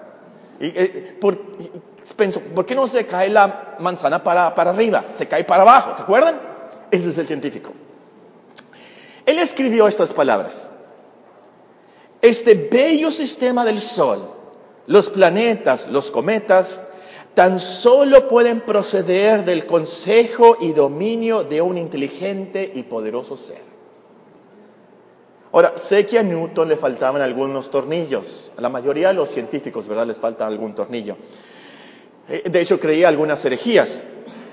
Y, 0.60 0.68
eh, 0.68 1.18
por, 1.22 1.38
pensó, 2.16 2.40
¿por 2.40 2.66
qué 2.66 2.74
no 2.74 2.88
se 2.88 3.06
cae 3.06 3.30
la 3.30 3.76
manzana 3.80 4.24
para, 4.24 4.54
para 4.56 4.72
arriba? 4.72 5.06
Se 5.12 5.28
cae 5.28 5.44
para 5.44 5.62
abajo, 5.62 5.96
¿se 5.96 6.02
acuerdan? 6.02 6.40
Ese 6.90 7.10
es 7.10 7.18
el 7.20 7.28
científico. 7.28 7.72
Él 9.26 9.38
escribió 9.38 9.88
estas 9.88 10.14
palabras. 10.14 10.72
Este 12.22 12.56
bello 12.56 13.12
sistema 13.12 13.64
del 13.64 13.80
Sol, 13.80 14.34
los 14.88 15.10
planetas, 15.10 15.88
los 15.88 16.12
cometas, 16.12 16.86
tan 17.34 17.60
solo 17.60 18.28
pueden 18.28 18.62
proceder 18.62 19.46
del 19.46 19.66
consejo 19.66 20.58
y 20.60 20.74
dominio 20.74 21.44
de 21.44 21.62
un 21.62 21.78
inteligente 21.78 22.72
y 22.74 22.84
poderoso 22.84 23.38
ser. 23.38 23.72
Ahora, 25.54 25.74
sé 25.78 26.06
que 26.06 26.18
a 26.18 26.24
Newton 26.24 26.70
le 26.70 26.78
faltaban 26.78 27.22
algunos 27.22 27.70
tornillos. 27.70 28.52
A 28.58 28.62
la 28.62 28.70
mayoría 28.70 29.10
de 29.10 29.16
los 29.16 29.30
científicos, 29.30 29.88
¿verdad?, 29.88 30.08
les 30.08 30.20
falta 30.20 30.48
algún 30.48 30.74
tornillo. 30.74 31.18
Eh, 32.30 32.50
de 32.50 32.62
hecho, 32.62 32.80
creía 32.80 33.10
algunas 33.10 33.44
herejías. 33.44 34.04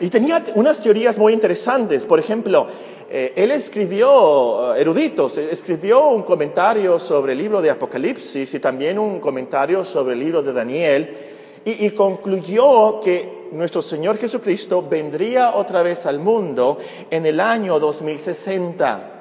Y 0.01 0.09
tenía 0.11 0.45
unas 0.55 0.81
teorías 0.81 1.17
muy 1.19 1.33
interesantes. 1.33 2.05
Por 2.05 2.19
ejemplo, 2.19 2.67
eh, 3.11 3.33
él 3.37 3.53
escribió, 3.53 4.75
eh, 4.75 4.81
eruditos, 4.81 5.39
escribió 5.39 6.09
un 6.09 6.23
comentario 6.23 6.99
sobre 6.99 7.33
el 7.33 7.39
libro 7.39 7.63
de 7.63 7.71
Apocalipsis 7.71 8.53
y 8.55 8.59
también 8.59 8.99
un 8.99 9.21
comentario 9.21 9.85
sobre 9.85 10.15
el 10.15 10.21
libro 10.21 10.43
de 10.43 10.53
Daniel 10.53 11.17
y, 11.65 11.87
y 11.87 11.91
concluyó 11.91 13.01
que 13.01 13.39
nuestro 13.53 13.83
Señor 13.83 14.19
Jesucristo 14.19 14.87
vendría 14.89 15.55
otra 15.55 15.83
vez 15.83 16.07
al 16.07 16.19
mundo 16.19 16.79
en 17.11 17.27
el 17.27 17.41
año 17.41 17.79
2060. 17.79 19.15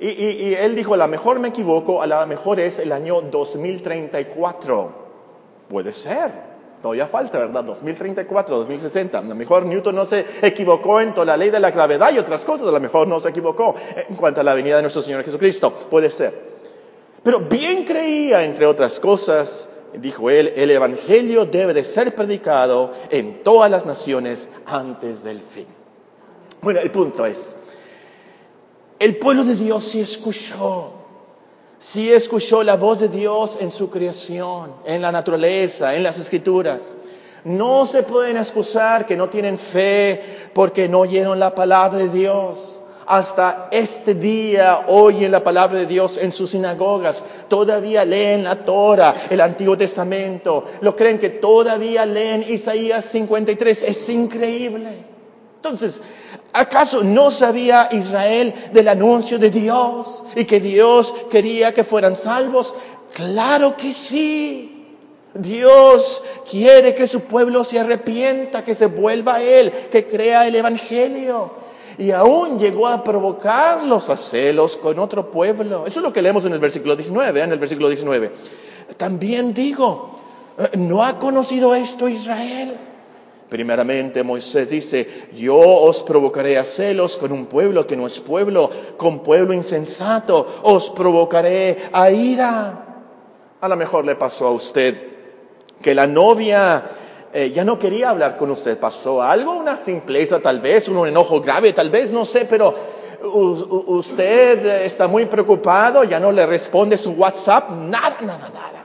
Y, 0.00 0.08
y, 0.08 0.54
él 0.54 0.74
dijo, 0.74 0.94
a 0.94 0.96
lo 0.96 1.08
mejor 1.08 1.38
me 1.38 1.48
equivoco, 1.48 2.02
a 2.02 2.06
lo 2.06 2.26
mejor 2.26 2.60
es 2.60 2.78
el 2.78 2.92
año 2.92 3.22
2034. 3.22 5.04
Puede 5.68 5.92
ser, 5.92 6.30
todavía 6.82 7.06
falta, 7.06 7.38
¿verdad? 7.38 7.64
2034, 7.64 8.56
2060. 8.58 9.18
A 9.18 9.22
lo 9.22 9.34
mejor 9.34 9.64
Newton 9.64 9.94
no 9.94 10.04
se 10.04 10.26
equivocó 10.42 11.00
en 11.00 11.14
toda 11.14 11.26
la 11.26 11.36
ley 11.36 11.50
de 11.50 11.60
la 11.60 11.70
gravedad 11.70 12.12
y 12.12 12.18
otras 12.18 12.44
cosas, 12.44 12.68
a 12.68 12.72
lo 12.72 12.80
mejor 12.80 13.08
no 13.08 13.20
se 13.20 13.30
equivocó 13.30 13.74
en 14.08 14.16
cuanto 14.16 14.40
a 14.40 14.44
la 14.44 14.54
venida 14.54 14.76
de 14.76 14.82
nuestro 14.82 15.02
Señor 15.02 15.24
Jesucristo. 15.24 15.72
Puede 15.72 16.10
ser. 16.10 16.54
Pero 17.22 17.40
bien 17.40 17.84
creía, 17.84 18.44
entre 18.44 18.66
otras 18.66 19.00
cosas, 19.00 19.70
dijo 20.00 20.30
él, 20.30 20.52
el 20.56 20.70
Evangelio 20.70 21.44
debe 21.46 21.74
de 21.74 21.84
ser 21.84 22.14
predicado 22.14 22.92
en 23.10 23.42
todas 23.42 23.70
las 23.70 23.86
naciones 23.86 24.48
antes 24.66 25.22
del 25.22 25.40
fin. 25.40 25.66
Bueno, 26.62 26.80
el 26.80 26.90
punto 26.90 27.26
es, 27.26 27.56
el 28.98 29.16
pueblo 29.16 29.44
de 29.44 29.54
Dios 29.54 29.84
sí 29.84 30.00
escuchó, 30.00 30.92
sí 31.78 32.12
escuchó 32.12 32.62
la 32.62 32.76
voz 32.76 33.00
de 33.00 33.08
Dios 33.08 33.58
en 33.60 33.70
su 33.70 33.90
creación, 33.90 34.72
en 34.84 35.02
la 35.02 35.12
naturaleza, 35.12 35.94
en 35.94 36.02
las 36.02 36.18
escrituras. 36.18 36.94
No 37.44 37.84
se 37.84 38.02
pueden 38.02 38.38
excusar 38.38 39.04
que 39.04 39.16
no 39.16 39.28
tienen 39.28 39.58
fe 39.58 40.22
porque 40.54 40.88
no 40.88 41.00
oyeron 41.00 41.38
la 41.38 41.54
palabra 41.54 41.98
de 41.98 42.08
Dios. 42.08 42.73
Hasta 43.06 43.68
este 43.70 44.14
día 44.14 44.86
oyen 44.88 45.32
la 45.32 45.44
palabra 45.44 45.78
de 45.78 45.86
Dios 45.86 46.16
en 46.16 46.32
sus 46.32 46.50
sinagogas. 46.50 47.24
Todavía 47.48 48.04
leen 48.04 48.44
la 48.44 48.64
Torah, 48.64 49.14
el 49.28 49.40
Antiguo 49.40 49.76
Testamento. 49.76 50.64
Lo 50.80 50.96
creen 50.96 51.18
que 51.18 51.30
todavía 51.30 52.06
leen 52.06 52.44
Isaías 52.48 53.04
53. 53.06 53.82
Es 53.82 54.08
increíble. 54.08 55.04
Entonces, 55.56 56.02
¿acaso 56.52 57.02
no 57.02 57.30
sabía 57.30 57.88
Israel 57.92 58.54
del 58.72 58.88
anuncio 58.88 59.38
de 59.38 59.50
Dios 59.50 60.22
y 60.36 60.44
que 60.44 60.60
Dios 60.60 61.14
quería 61.30 61.72
que 61.72 61.84
fueran 61.84 62.16
salvos? 62.16 62.74
Claro 63.12 63.76
que 63.76 63.92
sí. 63.92 64.70
Dios 65.34 66.22
quiere 66.48 66.94
que 66.94 67.06
su 67.06 67.20
pueblo 67.20 67.64
se 67.64 67.80
arrepienta, 67.80 68.62
que 68.62 68.74
se 68.74 68.86
vuelva 68.86 69.36
a 69.36 69.42
Él, 69.42 69.72
que 69.90 70.06
crea 70.06 70.46
el 70.46 70.54
Evangelio. 70.54 71.63
Y 71.98 72.10
aún 72.10 72.58
llegó 72.58 72.88
a 72.88 73.04
provocarlos 73.04 74.10
a 74.10 74.16
celos 74.16 74.76
con 74.76 74.98
otro 74.98 75.30
pueblo. 75.30 75.86
Eso 75.86 76.00
es 76.00 76.02
lo 76.02 76.12
que 76.12 76.22
leemos 76.22 76.44
en 76.44 76.52
el 76.52 76.58
versículo 76.58 76.96
19, 76.96 77.40
en 77.40 77.52
el 77.52 77.58
versículo 77.58 77.88
19. 77.88 78.32
También 78.96 79.54
digo, 79.54 80.18
¿no 80.76 81.04
ha 81.04 81.18
conocido 81.18 81.74
esto 81.74 82.08
Israel? 82.08 82.76
Primeramente 83.48 84.22
Moisés 84.24 84.70
dice, 84.70 85.28
yo 85.36 85.56
os 85.56 86.02
provocaré 86.02 86.58
a 86.58 86.64
celos 86.64 87.16
con 87.16 87.30
un 87.30 87.46
pueblo 87.46 87.86
que 87.86 87.96
no 87.96 88.06
es 88.06 88.18
pueblo, 88.18 88.70
con 88.96 89.20
pueblo 89.20 89.52
insensato, 89.52 90.60
os 90.62 90.90
provocaré 90.90 91.90
a 91.92 92.10
ira. 92.10 92.84
A 93.60 93.68
lo 93.68 93.76
mejor 93.76 94.04
le 94.04 94.16
pasó 94.16 94.48
a 94.48 94.50
usted 94.50 94.96
que 95.80 95.94
la 95.94 96.06
novia 96.06 96.84
eh, 97.36 97.50
ya 97.50 97.64
no 97.64 97.80
quería 97.80 98.10
hablar 98.10 98.36
con 98.36 98.52
usted. 98.52 98.78
¿Pasó 98.78 99.20
algo? 99.20 99.54
Una 99.54 99.76
simpleza 99.76 100.38
tal 100.38 100.60
vez, 100.60 100.88
un 100.88 101.08
enojo 101.08 101.40
grave 101.40 101.72
tal 101.72 101.90
vez, 101.90 102.12
no 102.12 102.24
sé, 102.24 102.44
pero 102.44 102.72
usted 103.24 104.84
está 104.84 105.08
muy 105.08 105.26
preocupado, 105.26 106.04
ya 106.04 106.20
no 106.20 106.30
le 106.30 106.46
responde 106.46 106.96
su 106.96 107.10
WhatsApp, 107.10 107.70
nada, 107.70 108.18
nada, 108.20 108.50
nada. 108.54 108.84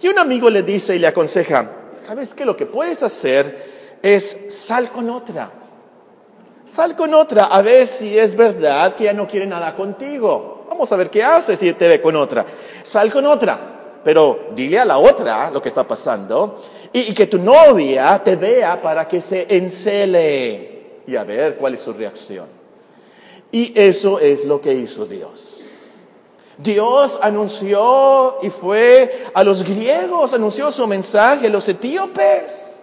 Y 0.00 0.08
un 0.08 0.18
amigo 0.18 0.48
le 0.48 0.62
dice 0.62 0.96
y 0.96 0.98
le 0.98 1.08
aconseja, 1.08 1.70
¿sabes 1.96 2.32
qué? 2.32 2.46
Lo 2.46 2.56
que 2.56 2.64
puedes 2.64 3.02
hacer 3.02 3.98
es 4.00 4.40
sal 4.48 4.90
con 4.90 5.10
otra. 5.10 5.50
Sal 6.64 6.96
con 6.96 7.12
otra 7.12 7.44
a 7.44 7.60
ver 7.60 7.86
si 7.86 8.18
es 8.18 8.34
verdad 8.34 8.94
que 8.94 9.04
ya 9.04 9.12
no 9.12 9.28
quiere 9.28 9.46
nada 9.46 9.76
contigo. 9.76 10.64
Vamos 10.70 10.90
a 10.92 10.96
ver 10.96 11.10
qué 11.10 11.22
hace 11.22 11.58
si 11.58 11.74
te 11.74 11.88
ve 11.88 12.00
con 12.00 12.16
otra. 12.16 12.46
Sal 12.82 13.12
con 13.12 13.26
otra, 13.26 13.58
pero 14.02 14.46
dile 14.54 14.78
a 14.78 14.86
la 14.86 14.96
otra 14.96 15.50
lo 15.50 15.60
que 15.60 15.68
está 15.68 15.86
pasando 15.86 16.58
y, 16.92 17.14
que 17.14 17.26
tu 17.26 17.38
novia 17.38 18.20
te 18.24 18.36
vea 18.36 18.80
para 18.80 19.06
que 19.06 19.20
se 19.20 19.46
encele 19.48 21.00
y 21.06 21.16
a 21.16 21.24
ver 21.24 21.56
cuál 21.56 21.74
es 21.74 21.80
su 21.80 21.92
reacción. 21.92 22.46
Y 23.50 23.72
eso 23.78 24.18
es 24.18 24.44
lo 24.44 24.60
que 24.60 24.74
hizo 24.74 25.06
Dios. 25.06 25.62
Dios 26.58 27.18
anunció 27.22 28.38
y 28.42 28.50
fue 28.50 29.26
a 29.32 29.44
los 29.44 29.62
griegos, 29.62 30.32
anunció 30.34 30.70
su 30.72 30.86
mensaje 30.86 31.46
a 31.46 31.50
los 31.50 31.68
etíopes, 31.68 32.80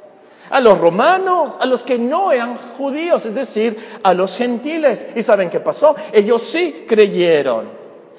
a 0.50 0.62
los 0.62 0.78
romanos, 0.78 1.58
a 1.60 1.66
los 1.66 1.84
que 1.84 2.00
no 2.00 2.32
eran 2.32 2.58
judíos, 2.78 3.26
es 3.26 3.36
decir, 3.36 3.78
a 4.02 4.14
los 4.14 4.38
gentiles. 4.38 5.08
¿Y 5.16 5.24
saben 5.24 5.50
qué 5.50 5.60
pasó? 5.60 5.96
Ellos 6.14 6.42
sí 6.42 6.86
creyeron. 6.88 7.70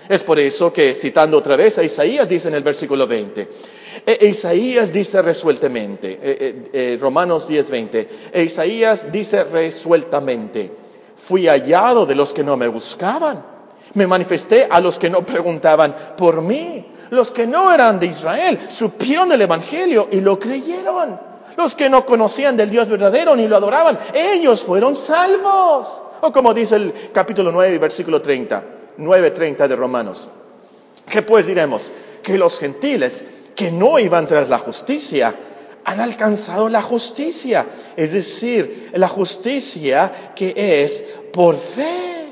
Es 0.08 0.22
por 0.22 0.38
eso 0.38 0.72
que, 0.72 0.94
citando 0.94 1.38
otra 1.38 1.56
vez 1.56 1.78
a 1.78 1.82
Isaías, 1.82 2.28
dice 2.28 2.48
en 2.48 2.54
el 2.54 2.62
versículo 2.62 3.06
20, 3.06 3.48
e 4.04 4.26
Isaías 4.26 4.92
dice 4.92 5.22
resueltamente, 5.22 6.18
e, 6.20 6.70
e, 6.72 6.98
Romanos 7.00 7.46
10, 7.46 7.70
20, 7.70 8.08
e 8.32 8.42
Isaías 8.42 9.10
dice 9.12 9.44
resueltamente, 9.44 10.70
fui 11.16 11.46
hallado 11.46 12.04
de 12.04 12.14
los 12.14 12.32
que 12.32 12.42
no 12.42 12.56
me 12.56 12.68
buscaban 12.68 13.56
me 13.96 14.06
manifesté 14.06 14.68
a 14.70 14.80
los 14.80 14.98
que 14.98 15.10
no 15.10 15.22
preguntaban 15.24 15.96
por 16.16 16.42
mí. 16.42 16.84
Los 17.10 17.30
que 17.30 17.46
no 17.46 17.72
eran 17.72 17.98
de 17.98 18.06
Israel 18.06 18.58
supieron 18.68 19.28
del 19.28 19.42
Evangelio 19.42 20.08
y 20.10 20.20
lo 20.20 20.38
creyeron. 20.38 21.18
Los 21.56 21.74
que 21.74 21.88
no 21.88 22.04
conocían 22.04 22.56
del 22.56 22.68
Dios 22.68 22.88
verdadero 22.88 23.34
ni 23.34 23.48
lo 23.48 23.56
adoraban, 23.56 23.98
ellos 24.12 24.62
fueron 24.62 24.94
salvos. 24.94 26.02
O 26.20 26.30
como 26.30 26.52
dice 26.52 26.76
el 26.76 26.92
capítulo 27.12 27.50
9, 27.50 27.78
versículo 27.78 28.20
30, 28.20 28.62
9.30 28.98 29.66
de 29.66 29.76
Romanos. 29.76 30.28
¿Qué 31.08 31.22
pues 31.22 31.46
diremos? 31.46 31.92
Que 32.22 32.36
los 32.36 32.58
gentiles 32.58 33.24
que 33.56 33.72
no 33.72 33.98
iban 33.98 34.26
tras 34.26 34.48
la 34.48 34.58
justicia 34.58 35.34
han 35.86 36.00
alcanzado 36.00 36.68
la 36.68 36.82
justicia, 36.82 37.64
es 37.96 38.12
decir, 38.12 38.90
la 38.94 39.08
justicia 39.08 40.32
que 40.34 40.82
es 40.82 41.02
por 41.32 41.56
fe. 41.56 42.26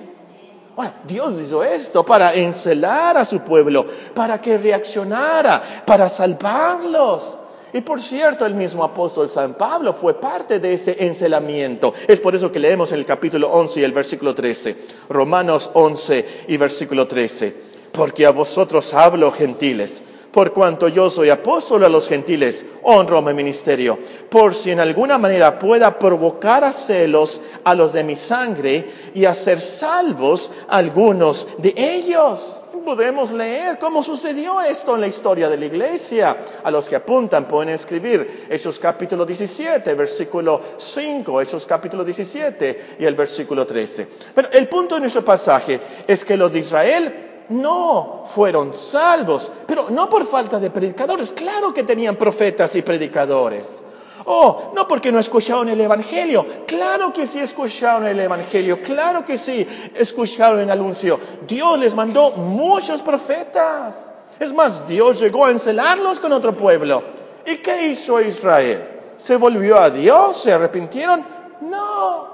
Ahora, 0.76 1.00
Dios 1.06 1.40
hizo 1.40 1.62
esto 1.62 2.04
para 2.04 2.34
encelar 2.34 3.16
a 3.16 3.24
su 3.24 3.40
pueblo, 3.40 3.86
para 4.12 4.40
que 4.40 4.58
reaccionara, 4.58 5.62
para 5.86 6.08
salvarlos. 6.08 7.38
Y 7.72 7.80
por 7.80 8.02
cierto, 8.02 8.44
el 8.44 8.54
mismo 8.54 8.82
apóstol 8.82 9.28
San 9.28 9.54
Pablo 9.54 9.92
fue 9.92 10.20
parte 10.20 10.58
de 10.58 10.74
ese 10.74 10.96
encelamiento. 11.06 11.94
Es 12.08 12.18
por 12.18 12.34
eso 12.34 12.50
que 12.50 12.58
leemos 12.58 12.90
en 12.90 12.98
el 12.98 13.06
capítulo 13.06 13.52
11 13.52 13.80
y 13.80 13.84
el 13.84 13.92
versículo 13.92 14.34
13. 14.34 14.76
Romanos 15.08 15.70
11 15.74 16.26
y 16.48 16.56
versículo 16.56 17.06
13. 17.06 17.54
Porque 17.92 18.26
a 18.26 18.30
vosotros 18.30 18.92
hablo, 18.94 19.30
gentiles 19.30 20.02
por 20.34 20.52
cuanto 20.52 20.88
yo 20.88 21.08
soy 21.08 21.30
apóstol 21.30 21.84
a 21.84 21.88
los 21.88 22.08
gentiles, 22.08 22.66
honro 22.82 23.22
mi 23.22 23.32
ministerio, 23.32 24.00
por 24.28 24.52
si 24.52 24.72
en 24.72 24.80
alguna 24.80 25.16
manera 25.16 25.60
pueda 25.60 25.96
provocar 25.96 26.64
a 26.64 26.72
celos 26.72 27.40
a 27.62 27.72
los 27.76 27.92
de 27.92 28.02
mi 28.02 28.16
sangre 28.16 28.90
y 29.14 29.26
hacer 29.26 29.60
salvos 29.60 30.50
algunos 30.66 31.46
de 31.58 31.72
ellos. 31.76 32.60
Podemos 32.84 33.30
leer 33.30 33.78
cómo 33.78 34.02
sucedió 34.02 34.60
esto 34.60 34.96
en 34.96 35.02
la 35.02 35.06
historia 35.06 35.48
de 35.48 35.56
la 35.56 35.64
iglesia. 35.64 36.36
A 36.64 36.70
los 36.70 36.86
que 36.86 36.96
apuntan 36.96 37.46
pueden 37.46 37.72
escribir 37.72 38.46
Hechos 38.50 38.78
capítulo 38.78 39.24
17, 39.24 39.94
versículo 39.94 40.60
5, 40.76 41.40
Hechos 41.40 41.64
capítulo 41.64 42.04
17 42.04 42.96
y 42.98 43.04
el 43.06 43.14
versículo 43.14 43.64
13. 43.64 44.08
Pero 44.34 44.48
el 44.52 44.68
punto 44.68 44.96
de 44.96 45.02
nuestro 45.02 45.24
pasaje 45.24 45.80
es 46.06 46.24
que 46.26 46.36
los 46.36 46.52
de 46.52 46.58
Israel 46.58 47.33
no 47.48 48.24
fueron 48.26 48.72
salvos, 48.72 49.50
pero 49.66 49.90
no 49.90 50.08
por 50.08 50.26
falta 50.26 50.58
de 50.58 50.70
predicadores, 50.70 51.32
claro 51.32 51.72
que 51.74 51.84
tenían 51.84 52.16
profetas 52.16 52.74
y 52.76 52.82
predicadores. 52.82 53.82
Oh, 54.26 54.72
no 54.74 54.88
porque 54.88 55.12
no 55.12 55.18
escucharon 55.18 55.68
el 55.68 55.80
Evangelio. 55.80 56.46
Claro 56.66 57.12
que 57.12 57.26
sí 57.26 57.40
escucharon 57.40 58.06
el 58.06 58.18
Evangelio. 58.18 58.80
Claro 58.80 59.24
que 59.24 59.36
sí 59.36 59.66
escucharon 59.94 60.60
el 60.60 60.70
anuncio. 60.70 61.20
Dios 61.46 61.78
les 61.78 61.94
mandó 61.94 62.30
muchos 62.30 63.02
profetas. 63.02 64.10
Es 64.40 64.52
más, 64.52 64.88
Dios 64.88 65.20
llegó 65.20 65.44
a 65.44 65.50
encelarlos 65.50 66.20
con 66.20 66.32
otro 66.32 66.56
pueblo. 66.56 67.02
¿Y 67.46 67.56
qué 67.56 67.88
hizo 67.88 68.20
Israel? 68.20 68.88
¿Se 69.18 69.36
volvió 69.36 69.78
a 69.78 69.90
Dios? 69.90 70.42
¿Se 70.42 70.52
arrepintieron? 70.52 71.24
No. 71.60 72.28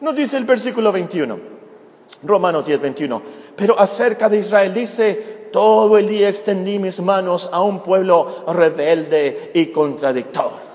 Nos 0.00 0.16
dice 0.16 0.38
el 0.38 0.44
versículo 0.44 0.90
21. 0.90 1.38
Romanos 2.22 2.64
10, 2.64 2.80
21. 2.80 3.22
Pero 3.56 3.78
acerca 3.78 4.28
de 4.28 4.38
Israel 4.38 4.72
dice, 4.72 5.48
todo 5.52 5.98
el 5.98 6.08
día 6.08 6.28
extendí 6.28 6.78
mis 6.78 7.00
manos 7.00 7.48
a 7.52 7.60
un 7.60 7.80
pueblo 7.80 8.44
rebelde 8.46 9.50
y 9.54 9.66
contradictor. 9.66 10.72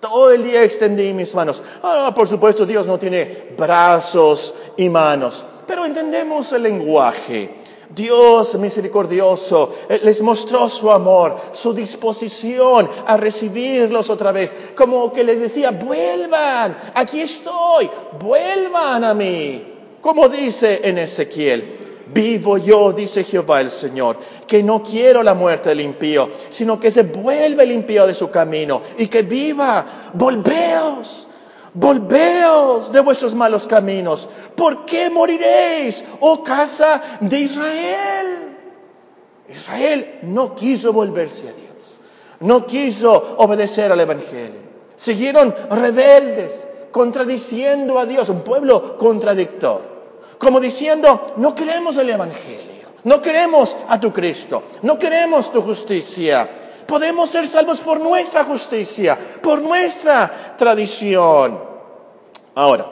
Todo 0.00 0.32
el 0.32 0.42
día 0.42 0.62
extendí 0.64 1.12
mis 1.12 1.34
manos. 1.34 1.62
Ah, 1.82 2.12
por 2.14 2.28
supuesto, 2.28 2.66
Dios 2.66 2.86
no 2.86 2.98
tiene 2.98 3.54
brazos 3.56 4.54
y 4.76 4.88
manos, 4.88 5.44
pero 5.66 5.84
entendemos 5.86 6.52
el 6.52 6.64
lenguaje. 6.64 7.62
Dios 7.94 8.54
misericordioso 8.54 9.74
eh, 9.88 10.00
les 10.02 10.22
mostró 10.22 10.68
su 10.68 10.90
amor, 10.90 11.36
su 11.52 11.72
disposición 11.72 12.88
a 13.06 13.16
recibirlos 13.16 14.10
otra 14.10 14.32
vez, 14.32 14.54
como 14.74 15.12
que 15.12 15.24
les 15.24 15.40
decía, 15.40 15.70
vuelvan, 15.70 16.76
aquí 16.94 17.20
estoy, 17.20 17.90
vuelvan 18.18 19.04
a 19.04 19.14
mí, 19.14 19.71
como 20.02 20.28
dice 20.28 20.80
en 20.84 20.98
Ezequiel. 20.98 21.78
Vivo 22.12 22.58
yo, 22.58 22.92
dice 22.92 23.24
Jehová 23.24 23.62
el 23.62 23.70
Señor, 23.70 24.18
que 24.46 24.62
no 24.62 24.82
quiero 24.82 25.22
la 25.22 25.32
muerte 25.32 25.70
del 25.70 25.80
impío, 25.80 26.28
sino 26.50 26.78
que 26.78 26.90
se 26.90 27.04
vuelve 27.04 27.62
el 27.62 27.72
impío 27.72 28.06
de 28.06 28.12
su 28.12 28.30
camino 28.30 28.82
y 28.98 29.06
que 29.06 29.22
viva. 29.22 30.10
Volveos, 30.12 31.26
volveos 31.72 32.92
de 32.92 33.00
vuestros 33.00 33.34
malos 33.34 33.66
caminos. 33.66 34.28
¿Por 34.54 34.84
qué 34.84 35.08
moriréis, 35.08 36.04
oh 36.20 36.42
casa 36.42 37.00
de 37.20 37.38
Israel? 37.38 38.56
Israel 39.48 40.18
no 40.22 40.54
quiso 40.54 40.92
volverse 40.92 41.48
a 41.48 41.52
Dios, 41.52 41.96
no 42.40 42.66
quiso 42.66 43.36
obedecer 43.38 43.90
al 43.90 44.00
Evangelio. 44.00 44.60
Siguieron 44.96 45.54
rebeldes, 45.70 46.66
contradiciendo 46.90 47.98
a 47.98 48.04
Dios, 48.04 48.28
un 48.28 48.42
pueblo 48.42 48.98
contradictor 48.98 49.91
como 50.42 50.58
diciendo, 50.58 51.34
no 51.36 51.54
queremos 51.54 51.96
el 51.98 52.10
Evangelio, 52.10 52.88
no 53.04 53.22
queremos 53.22 53.76
a 53.86 54.00
tu 54.00 54.12
Cristo, 54.12 54.64
no 54.82 54.98
queremos 54.98 55.52
tu 55.52 55.62
justicia. 55.62 56.50
Podemos 56.84 57.30
ser 57.30 57.46
salvos 57.46 57.78
por 57.78 58.00
nuestra 58.00 58.42
justicia, 58.42 59.16
por 59.40 59.62
nuestra 59.62 60.56
tradición. 60.58 61.60
Ahora, 62.56 62.86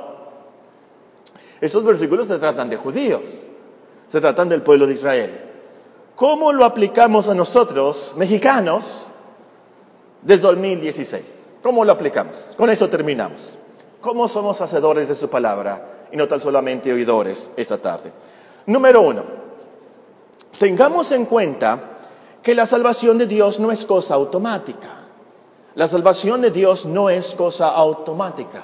estos 1.61 1.83
versículos 1.83 2.29
se 2.29 2.39
tratan 2.39 2.71
de 2.71 2.77
judíos, 2.77 3.49
se 4.07 4.21
tratan 4.21 4.49
del 4.49 4.63
pueblo 4.63 4.87
de 4.87 4.95
Israel. 4.95 5.51
¿Cómo 6.15 6.53
lo 6.53 6.65
aplicamos 6.65 7.29
a 7.29 7.35
nosotros, 7.35 8.15
mexicanos, 8.17 9.11
desde 10.23 10.43
2016? 10.43 11.55
¿Cómo 11.65 11.85
lo 11.85 11.91
aplicamos? 11.91 12.55
Con 12.57 12.71
eso 12.71 12.89
terminamos. 12.89 13.59
¿Cómo 14.01 14.29
somos 14.29 14.61
hacedores 14.61 15.09
de 15.09 15.17
su 15.17 15.29
palabra? 15.29 16.00
Y 16.13 16.17
no 16.17 16.29
tan 16.29 16.41
solamente 16.41 16.93
oidores 16.93 17.53
esta 17.57 17.79
tarde. 17.79 18.13
Número 18.67 19.01
uno, 19.03 19.23
tengamos 20.59 21.13
en 21.13 21.27
cuenta 21.27 21.99
que 22.43 22.55
la 22.55 22.67
salvación 22.67 23.19
de 23.19 23.27
Dios 23.27 23.61
no 23.61 23.73
es 23.73 23.85
cosa 23.85 24.15
automática. 24.15 24.89
La 25.75 25.87
salvación 25.87 26.41
de 26.41 26.51
Dios 26.51 26.87
no 26.87 27.11
es 27.11 27.35
cosa 27.35 27.69
automática. 27.69 28.63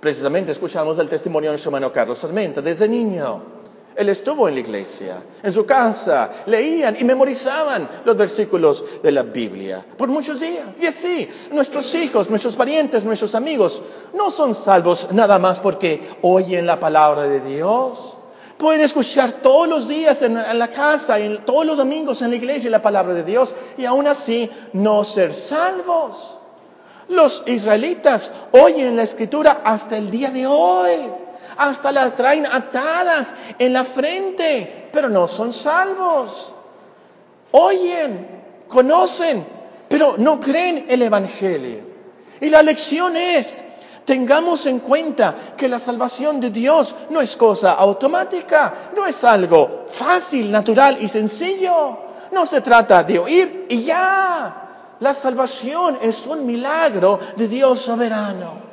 Precisamente 0.00 0.52
escuchamos 0.52 0.98
el 0.98 1.08
testimonio 1.08 1.50
de 1.50 1.54
nuestro 1.54 1.70
hermano 1.70 1.92
Carlos 1.92 2.18
Sarmenta 2.18 2.62
desde 2.62 2.88
niño. 2.88 3.55
Él 3.96 4.10
estuvo 4.10 4.46
en 4.46 4.54
la 4.54 4.60
iglesia, 4.60 5.22
en 5.42 5.52
su 5.52 5.64
casa, 5.64 6.30
leían 6.46 6.96
y 7.00 7.04
memorizaban 7.04 7.88
los 8.04 8.16
versículos 8.16 8.84
de 9.02 9.10
la 9.10 9.22
Biblia 9.22 9.84
por 9.96 10.08
muchos 10.08 10.38
días. 10.38 10.66
Y 10.78 10.86
así, 10.86 11.28
nuestros 11.50 11.94
hijos, 11.94 12.28
nuestros 12.28 12.56
parientes, 12.56 13.04
nuestros 13.04 13.34
amigos 13.34 13.82
no 14.12 14.30
son 14.30 14.54
salvos 14.54 15.08
nada 15.12 15.38
más 15.38 15.60
porque 15.60 16.16
oyen 16.20 16.66
la 16.66 16.78
palabra 16.78 17.22
de 17.22 17.40
Dios. 17.40 18.16
Pueden 18.58 18.82
escuchar 18.82 19.32
todos 19.32 19.66
los 19.66 19.88
días 19.88 20.20
en, 20.20 20.34
la 20.34 20.68
casa, 20.68 21.18
en, 21.18 21.44
todos 21.44 21.64
los 21.64 21.78
domingos 21.78 22.20
en 22.20 22.30
la 22.30 22.36
iglesia 22.36 22.70
la 22.70 22.82
palabra 22.82 23.14
de 23.14 23.22
Dios 23.22 23.54
y 23.78 23.86
aún 23.86 24.06
así 24.06 24.50
no 24.74 25.04
ser 25.04 25.32
salvos. 25.32 26.38
Los 27.08 27.44
israelitas 27.46 28.32
oyen 28.52 28.96
la 28.96 29.04
escritura 29.04 29.62
hasta 29.64 29.96
el 29.96 30.10
día 30.10 30.30
de 30.30 30.46
hoy 30.46 31.10
hasta 31.56 31.92
las 31.92 32.14
traen 32.14 32.46
atadas 32.46 33.34
en 33.58 33.72
la 33.72 33.84
frente, 33.84 34.88
pero 34.92 35.08
no 35.08 35.28
son 35.28 35.52
salvos. 35.52 36.52
Oyen, 37.52 38.26
conocen, 38.68 39.46
pero 39.88 40.16
no 40.18 40.40
creen 40.40 40.86
el 40.88 41.02
Evangelio. 41.02 41.80
Y 42.40 42.48
la 42.50 42.62
lección 42.62 43.16
es, 43.16 43.64
tengamos 44.04 44.66
en 44.66 44.80
cuenta 44.80 45.34
que 45.56 45.68
la 45.68 45.78
salvación 45.78 46.40
de 46.40 46.50
Dios 46.50 46.94
no 47.10 47.20
es 47.20 47.36
cosa 47.36 47.72
automática, 47.72 48.90
no 48.94 49.06
es 49.06 49.24
algo 49.24 49.84
fácil, 49.88 50.50
natural 50.50 50.98
y 51.00 51.08
sencillo. 51.08 51.98
No 52.32 52.44
se 52.44 52.60
trata 52.60 53.02
de 53.04 53.18
oír 53.18 53.66
y 53.68 53.82
ya. 53.82 54.62
La 55.00 55.12
salvación 55.14 55.98
es 56.00 56.26
un 56.26 56.46
milagro 56.46 57.18
de 57.36 57.48
Dios 57.48 57.80
soberano. 57.80 58.65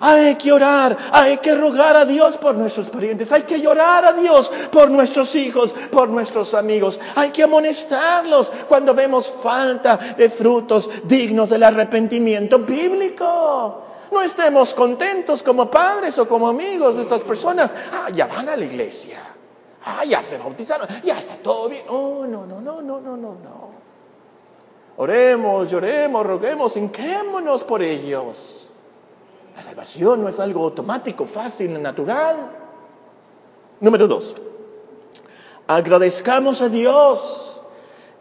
Hay 0.00 0.36
que 0.36 0.52
orar, 0.52 0.96
hay 1.12 1.38
que 1.38 1.54
rogar 1.54 1.96
a 1.96 2.04
Dios 2.04 2.36
por 2.36 2.54
nuestros 2.54 2.88
parientes, 2.90 3.32
hay 3.32 3.42
que 3.42 3.60
llorar 3.60 4.04
a 4.04 4.12
Dios 4.12 4.50
por 4.70 4.90
nuestros 4.90 5.34
hijos, 5.34 5.72
por 5.90 6.08
nuestros 6.08 6.54
amigos, 6.54 7.00
hay 7.14 7.30
que 7.30 7.42
amonestarlos 7.42 8.50
cuando 8.68 8.94
vemos 8.94 9.30
falta 9.30 9.96
de 9.96 10.28
frutos 10.28 10.88
dignos 11.04 11.50
del 11.50 11.62
arrepentimiento 11.62 12.58
bíblico. 12.58 13.82
No 14.10 14.22
estemos 14.22 14.74
contentos 14.74 15.42
como 15.42 15.70
padres 15.70 16.18
o 16.18 16.28
como 16.28 16.48
amigos 16.48 16.96
de 16.96 17.02
esas 17.02 17.22
personas. 17.22 17.74
Ah, 17.92 18.08
ya 18.12 18.26
van 18.26 18.48
a 18.48 18.56
la 18.56 18.64
iglesia. 18.64 19.20
Ah, 19.84 20.04
ya 20.04 20.22
se 20.22 20.38
bautizaron. 20.38 20.86
Ya 21.02 21.18
está 21.18 21.36
todo 21.36 21.68
bien. 21.68 21.84
Oh, 21.88 22.24
no, 22.26 22.46
no, 22.46 22.60
no, 22.60 22.80
no, 22.82 23.00
no, 23.00 23.16
no, 23.16 23.34
no. 23.34 23.70
Oremos, 24.98 25.70
lloremos, 25.70 26.26
roguemos, 26.26 26.76
hinquémonos 26.76 27.64
por 27.64 27.82
ellos. 27.82 28.65
La 29.56 29.62
salvación 29.62 30.22
no 30.22 30.28
es 30.28 30.38
algo 30.38 30.64
automático, 30.64 31.24
fácil, 31.24 31.80
natural. 31.80 32.50
Número 33.80 34.06
dos, 34.06 34.36
agradezcamos 35.66 36.60
a 36.60 36.68
Dios 36.68 37.62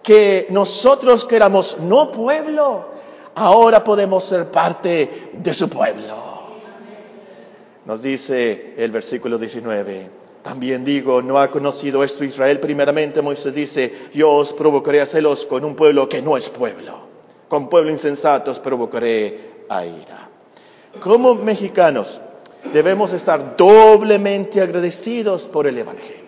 que 0.01 0.47
nosotros 0.49 1.25
que 1.25 1.35
éramos 1.35 1.77
no 1.79 2.09
pueblo, 2.11 2.85
ahora 3.35 3.83
podemos 3.83 4.23
ser 4.23 4.49
parte 4.49 5.31
de 5.33 5.53
su 5.53 5.67
pueblo. 5.67 6.15
Nos 7.83 8.01
dice 8.01 8.73
el 8.77 8.91
versículo 8.91 9.37
19. 9.37 10.09
También 10.41 10.85
digo, 10.85 11.21
no 11.21 11.39
ha 11.39 11.51
conocido 11.51 12.03
esto 12.03 12.23
Israel. 12.23 12.61
Primeramente 12.61 13.21
Moisés 13.21 13.53
dice, 13.53 13.93
yo 14.13 14.31
os 14.31 14.53
provocaré 14.53 15.01
a 15.01 15.05
celos 15.05 15.45
con 15.45 15.65
un 15.65 15.75
pueblo 15.75 16.07
que 16.07 16.21
no 16.21 16.37
es 16.37 16.49
pueblo. 16.49 16.99
Con 17.49 17.67
pueblo 17.67 17.91
insensato 17.91 18.51
os 18.51 18.59
provocaré 18.59 19.65
a 19.67 19.85
ira. 19.85 20.29
Como 20.99 21.35
mexicanos 21.35 22.21
debemos 22.73 23.13
estar 23.13 23.55
doblemente 23.55 24.61
agradecidos 24.61 25.47
por 25.47 25.67
el 25.67 25.77
Evangelio. 25.77 26.25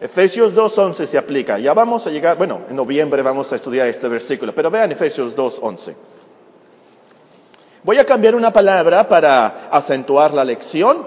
Efesios 0.00 0.54
2.11 0.54 1.04
se 1.04 1.18
aplica. 1.18 1.58
Ya 1.58 1.74
vamos 1.74 2.06
a 2.06 2.10
llegar, 2.10 2.38
bueno, 2.38 2.62
en 2.68 2.76
noviembre 2.76 3.22
vamos 3.22 3.52
a 3.52 3.56
estudiar 3.56 3.86
este 3.86 4.08
versículo, 4.08 4.54
pero 4.54 4.70
vean 4.70 4.90
Efesios 4.90 5.36
2.11. 5.36 5.94
Voy 7.82 7.98
a 7.98 8.04
cambiar 8.04 8.34
una 8.34 8.52
palabra 8.52 9.08
para 9.08 9.68
acentuar 9.70 10.32
la 10.32 10.44
lección. 10.44 11.06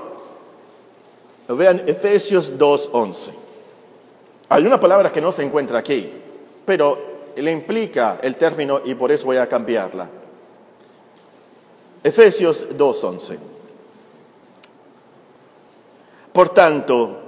Vean 1.48 1.84
Efesios 1.88 2.58
2.11. 2.58 3.32
Hay 4.50 4.66
una 4.66 4.80
palabra 4.80 5.12
que 5.12 5.22
no 5.22 5.32
se 5.32 5.44
encuentra 5.44 5.80
aquí, 5.80 6.12
pero 6.66 7.32
le 7.36 7.52
implica 7.52 8.20
el 8.22 8.38
término 8.38 8.82
y 8.86 8.94
por 8.94 9.12
eso 9.12 9.26
voy 9.26 9.38
a 9.38 9.48
cambiarla. 9.48 10.08
Efesios 12.04 12.68
2.11. 12.70 13.38
Por 16.34 16.50
tanto, 16.50 17.22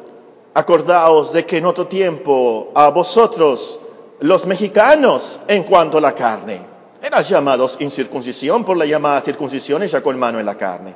acordaos 0.53 1.31
de 1.31 1.45
que 1.45 1.57
en 1.57 1.65
otro 1.65 1.87
tiempo 1.87 2.71
a 2.73 2.89
vosotros, 2.89 3.79
los 4.19 4.45
mexicanos, 4.45 5.41
en 5.47 5.63
cuanto 5.63 5.97
a 5.99 6.01
la 6.01 6.13
carne, 6.13 6.59
eran 7.01 7.23
llamados 7.23 7.77
incircuncisión 7.79 8.65
por 8.65 8.75
la 8.75 8.85
llamada 8.85 9.21
circuncisión 9.21 9.83
hecha 9.83 10.01
con 10.01 10.17
mano 10.17 10.39
en 10.39 10.45
la 10.45 10.57
carne. 10.57 10.95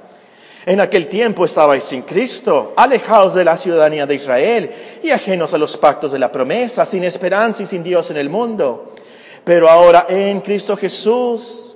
En 0.66 0.82
aquel 0.82 1.08
tiempo 1.08 1.46
estabais 1.46 1.84
sin 1.84 2.02
Cristo, 2.02 2.74
alejados 2.76 3.34
de 3.34 3.46
la 3.46 3.58
ciudadanía 3.58 4.06
de 4.06 4.16
Israel 4.16 4.72
y 5.02 5.12
ajenos 5.12 5.54
a 5.54 5.58
los 5.58 5.78
pactos 5.78 6.12
de 6.12 6.20
la 6.20 6.32
promesa, 6.32 6.86
sin 6.86 7.04
esperanza 7.04 7.64
y 7.64 7.66
sin 7.66 7.84
Dios 7.84 8.12
en 8.12 8.18
el 8.18 8.30
mundo. 8.30 8.94
Pero 9.44 9.70
ahora 9.70 10.06
en 10.10 10.42
Cristo 10.42 10.76
Jesús, 10.76 11.69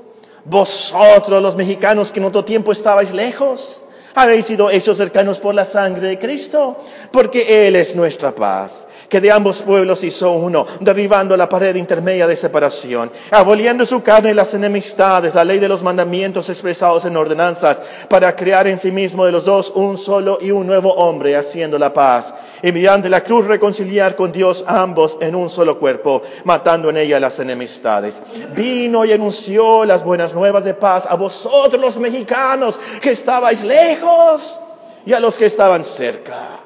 vosotros 0.46 1.42
los 1.42 1.56
mexicanos 1.56 2.12
que 2.12 2.20
en 2.20 2.26
otro 2.26 2.44
tiempo 2.46 2.72
estabais 2.72 3.14
lejos, 3.14 3.82
habéis 4.16 4.46
sido 4.46 4.70
hechos 4.70 4.98
cercanos 4.98 5.40
por 5.40 5.56
la 5.56 5.66
sangre 5.66 6.08
de 6.08 6.20
Cristo, 6.20 6.78
porque 7.12 7.68
Él 7.68 7.76
es 7.76 7.96
nuestra 7.96 8.34
paz 8.34 8.88
que 9.14 9.22
de 9.22 9.32
ambos 9.32 9.62
pueblos 9.62 10.04
hizo 10.04 10.32
uno, 10.32 10.66
derribando 10.80 11.38
la 11.38 11.48
pared 11.48 11.76
intermedia 11.76 12.26
de 12.26 12.36
separación, 12.36 13.12
aboliendo 13.30 13.86
su 13.86 14.02
carne 14.02 14.34
las 14.34 14.56
enemistades, 14.56 15.36
la 15.36 15.44
ley 15.44 15.60
de 15.60 15.68
los 15.68 15.84
mandamientos 15.84 16.50
expresados 16.50 17.06
en 17.06 17.16
ordenanzas, 17.16 17.80
para 18.10 18.36
crear 18.36 18.66
en 18.66 18.80
sí 18.80 18.90
mismo 18.90 19.24
de 19.24 19.32
los 19.32 19.46
dos 19.46 19.72
un 19.76 20.00
solo 20.00 20.40
y 20.42 20.50
un 20.50 20.66
nuevo 20.66 20.92
hombre, 20.96 21.36
haciendo 21.36 21.78
la 21.78 21.94
paz, 21.94 22.34
y 22.64 22.72
mediante 22.72 23.08
la 23.08 23.22
cruz 23.22 23.46
reconciliar 23.46 24.16
con 24.16 24.32
Dios 24.32 24.66
ambos 24.68 25.20
en 25.22 25.36
un 25.36 25.48
solo 25.48 25.78
cuerpo, 25.78 26.24
matando 26.46 26.90
en 26.90 26.98
ella 26.98 27.20
las 27.20 27.38
enemistades. 27.38 28.20
Vino 28.56 29.06
y 29.06 29.12
anunció 29.12 29.86
las 29.86 30.04
buenas 30.04 30.34
nuevas 30.34 30.64
de 30.64 30.74
paz 30.74 31.06
a 31.08 31.14
vosotros 31.14 31.80
los 31.80 32.00
mexicanos 32.00 32.80
que 33.00 33.12
estabais 33.12 33.64
lejos 33.64 34.60
y 35.06 35.14
a 35.14 35.20
los 35.20 35.38
que 35.38 35.46
estaban 35.46 35.84
cerca 35.84 36.63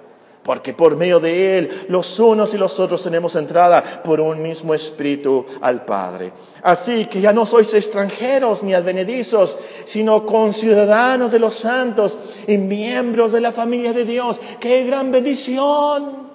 porque 0.47 0.73
por 0.73 0.95
medio 0.95 1.19
de 1.19 1.57
Él 1.57 1.86
los 1.89 2.17
unos 2.21 2.53
y 2.53 2.57
los 2.57 2.79
otros 2.79 3.03
tenemos 3.03 3.36
entrada 3.36 4.01
por 4.01 4.21
un 4.21 4.41
mismo 4.41 4.73
espíritu 4.73 5.45
al 5.60 5.83
Padre. 5.83 6.31
Así 6.63 7.05
que 7.07 7.19
ya 7.19 7.33
no 7.33 7.45
sois 7.45 7.73
extranjeros 7.73 8.63
ni 8.63 8.73
advenedizos, 8.73 9.60
sino 9.83 10.25
conciudadanos 10.25 11.33
de 11.33 11.39
los 11.39 11.53
santos 11.53 12.17
y 12.47 12.57
miembros 12.57 13.33
de 13.33 13.41
la 13.41 13.51
familia 13.51 13.91
de 13.91 14.05
Dios. 14.05 14.39
¡Qué 14.62 14.86
gran 14.86 15.12
bendición! 15.12 16.27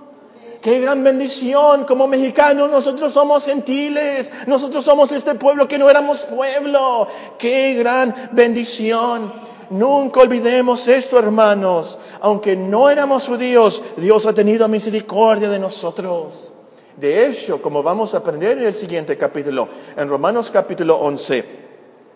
qué 0.60 0.78
gran 0.78 1.02
bendición. 1.02 1.84
Como 1.84 2.06
mexicanos 2.06 2.70
nosotros 2.70 3.12
somos 3.12 3.44
gentiles, 3.44 4.32
nosotros 4.46 4.84
somos 4.84 5.10
este 5.10 5.34
pueblo 5.34 5.66
que 5.66 5.76
no 5.76 5.90
éramos 5.90 6.24
pueblo. 6.26 7.08
Qué 7.38 7.74
gran 7.74 8.14
bendición. 8.30 9.32
Nunca 9.72 10.20
olvidemos 10.20 10.86
esto, 10.86 11.18
hermanos. 11.18 11.98
Aunque 12.20 12.54
no 12.54 12.90
éramos 12.90 13.26
judíos, 13.26 13.82
Dios 13.96 14.26
ha 14.26 14.34
tenido 14.34 14.68
misericordia 14.68 15.48
de 15.48 15.58
nosotros. 15.58 16.52
De 16.94 17.26
hecho, 17.26 17.62
como 17.62 17.82
vamos 17.82 18.12
a 18.12 18.18
aprender 18.18 18.58
en 18.58 18.64
el 18.64 18.74
siguiente 18.74 19.16
capítulo, 19.16 19.66
en 19.96 20.10
Romanos 20.10 20.50
capítulo 20.50 20.96
11, 20.96 21.44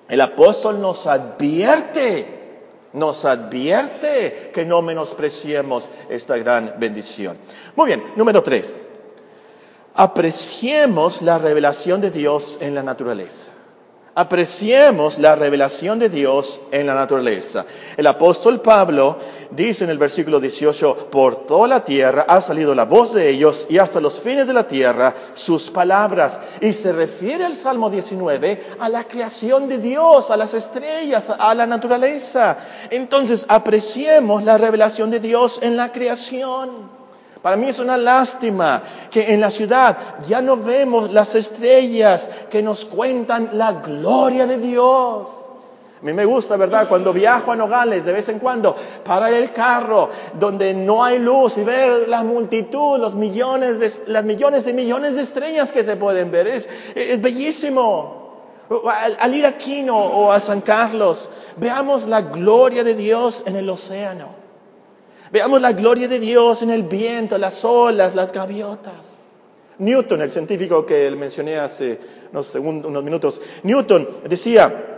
el 0.07 0.21
apóstol 0.21 0.83
nos 0.83 1.07
advierte, 1.07 2.27
nos 2.93 3.25
advierte 3.25 4.51
que 4.53 4.67
no 4.67 4.83
menospreciemos 4.83 5.89
esta 6.11 6.37
gran 6.37 6.75
bendición. 6.79 7.39
Muy 7.75 7.87
bien, 7.87 8.05
número 8.17 8.43
tres. 8.43 8.79
Apreciemos 9.95 11.23
la 11.23 11.39
revelación 11.39 12.03
de 12.03 12.11
Dios 12.11 12.59
en 12.61 12.75
la 12.75 12.83
naturaleza 12.83 13.56
apreciemos 14.17 15.19
la 15.19 15.37
revelación 15.37 15.99
de 15.99 16.09
Dios 16.09 16.63
en 16.71 16.87
la 16.87 16.95
naturaleza. 16.95 17.67
El 17.99 18.07
apóstol 18.07 18.63
Pablo 18.63 19.19
dice 19.51 19.85
en 19.85 19.91
el 19.91 19.99
versículo 19.99 20.41
18, 20.41 21.11
por 21.11 21.47
toda 21.47 21.69
la 21.69 21.85
tierra 21.85 22.25
ha 22.27 22.41
salido 22.41 22.75
la 22.75 22.87
voz 22.87 23.13
de 23.13 23.29
ellos 23.29 23.67
y 23.69 23.77
hasta 23.77 24.01
los 24.01 24.19
fines 24.19 24.47
de 24.47 24.55
la 24.55 24.67
tierra 24.67 25.15
sus 25.35 25.71
palabras. 25.71 26.41
Y 26.63 26.73
se 26.73 26.93
refiere 26.93 27.45
al 27.45 27.55
Salmo 27.55 27.91
19 27.91 28.63
a 28.81 28.89
la 28.89 29.05
creación 29.05 29.69
de 29.69 29.77
Dios, 29.77 30.31
a 30.31 30.39
las 30.39 30.55
estrellas, 30.55 31.29
a 31.29 31.55
la 31.55 31.67
naturaleza. 31.67 32.57
Entonces 32.89 33.45
apreciemos 33.51 34.43
la 34.43 34.57
revelación 34.57 35.11
de 35.11 35.21
Dios 35.21 35.59
en 35.61 35.77
la 35.77 35.93
creación. 35.93 37.06
Para 37.43 37.57
mí 37.57 37.69
es 37.69 37.79
una 37.79 37.97
lástima 37.97 38.83
que 39.11 39.33
en 39.33 39.41
la 39.41 39.51
ciudad 39.51 39.97
ya 40.27 40.41
no 40.41 40.57
vemos 40.57 41.11
las 41.11 41.35
estrellas 41.35 42.31
que 42.51 42.63
nos 42.63 42.85
cuentan 42.85 43.51
la 43.53 43.73
gloria 43.73 44.47
de 44.47 44.59
Dios. 44.59 45.29
A 46.01 46.05
mí 46.05 46.13
me 46.13 46.25
gusta, 46.25 46.57
¿verdad? 46.57 46.89
Cuando 46.89 47.13
viajo 47.13 47.53
a 47.53 47.57
Nogales 47.57 48.05
de 48.05 48.13
vez 48.13 48.29
en 48.29 48.39
cuando, 48.39 48.77
parar 49.05 49.33
el 49.33 49.51
carro 49.53 50.11
donde 50.39 50.75
no 50.75 51.03
hay 51.03 51.19
luz 51.19 51.57
y 51.57 51.65
ver 51.65 52.09
la 52.09 52.23
multitud, 52.23 52.99
los 52.99 53.15
millones 53.15 53.81
de, 53.81 53.91
las 54.07 54.25
millones 54.25 54.67
y 54.67 54.75
millones 54.75 55.15
de 55.15 55.23
estrellas 55.23 55.73
que 55.73 55.85
se 55.85 55.97
pueden 55.97 56.31
ver. 56.31 56.47
Es, 56.49 56.69
bellísimo. 57.21 58.25
Al, 58.69 59.17
al 59.21 59.35
ir 59.35 59.47
a 59.47 59.57
Quino 59.57 59.97
o 59.97 60.33
a 60.33 60.41
San 60.41 60.61
Carlos, 60.61 61.31
veamos 61.57 62.07
la 62.07 62.21
gloria 62.21 62.85
de 62.85 62.95
Dios 62.95 63.45
en 63.47 63.57
el 63.57 63.71
océano. 63.71 64.46
Veamos 65.33 65.61
la 65.61 65.73
gloria 65.73 66.09
de 66.09 66.19
Dios 66.19 66.63
en 66.63 66.71
el 66.71 66.85
viento, 66.85 67.37
las 67.39 67.65
olas, 67.65 68.15
las 68.15 68.33
gaviotas. 68.33 68.95
Newton, 69.79 70.23
el 70.23 70.31
científico 70.31 70.87
que 70.87 71.11
mencioné 71.11 71.59
hace 71.59 71.99
unos, 72.33 72.55
unos 72.55 73.05
minutos, 73.05 73.41
Newton 73.63 74.09
decía 74.29 74.97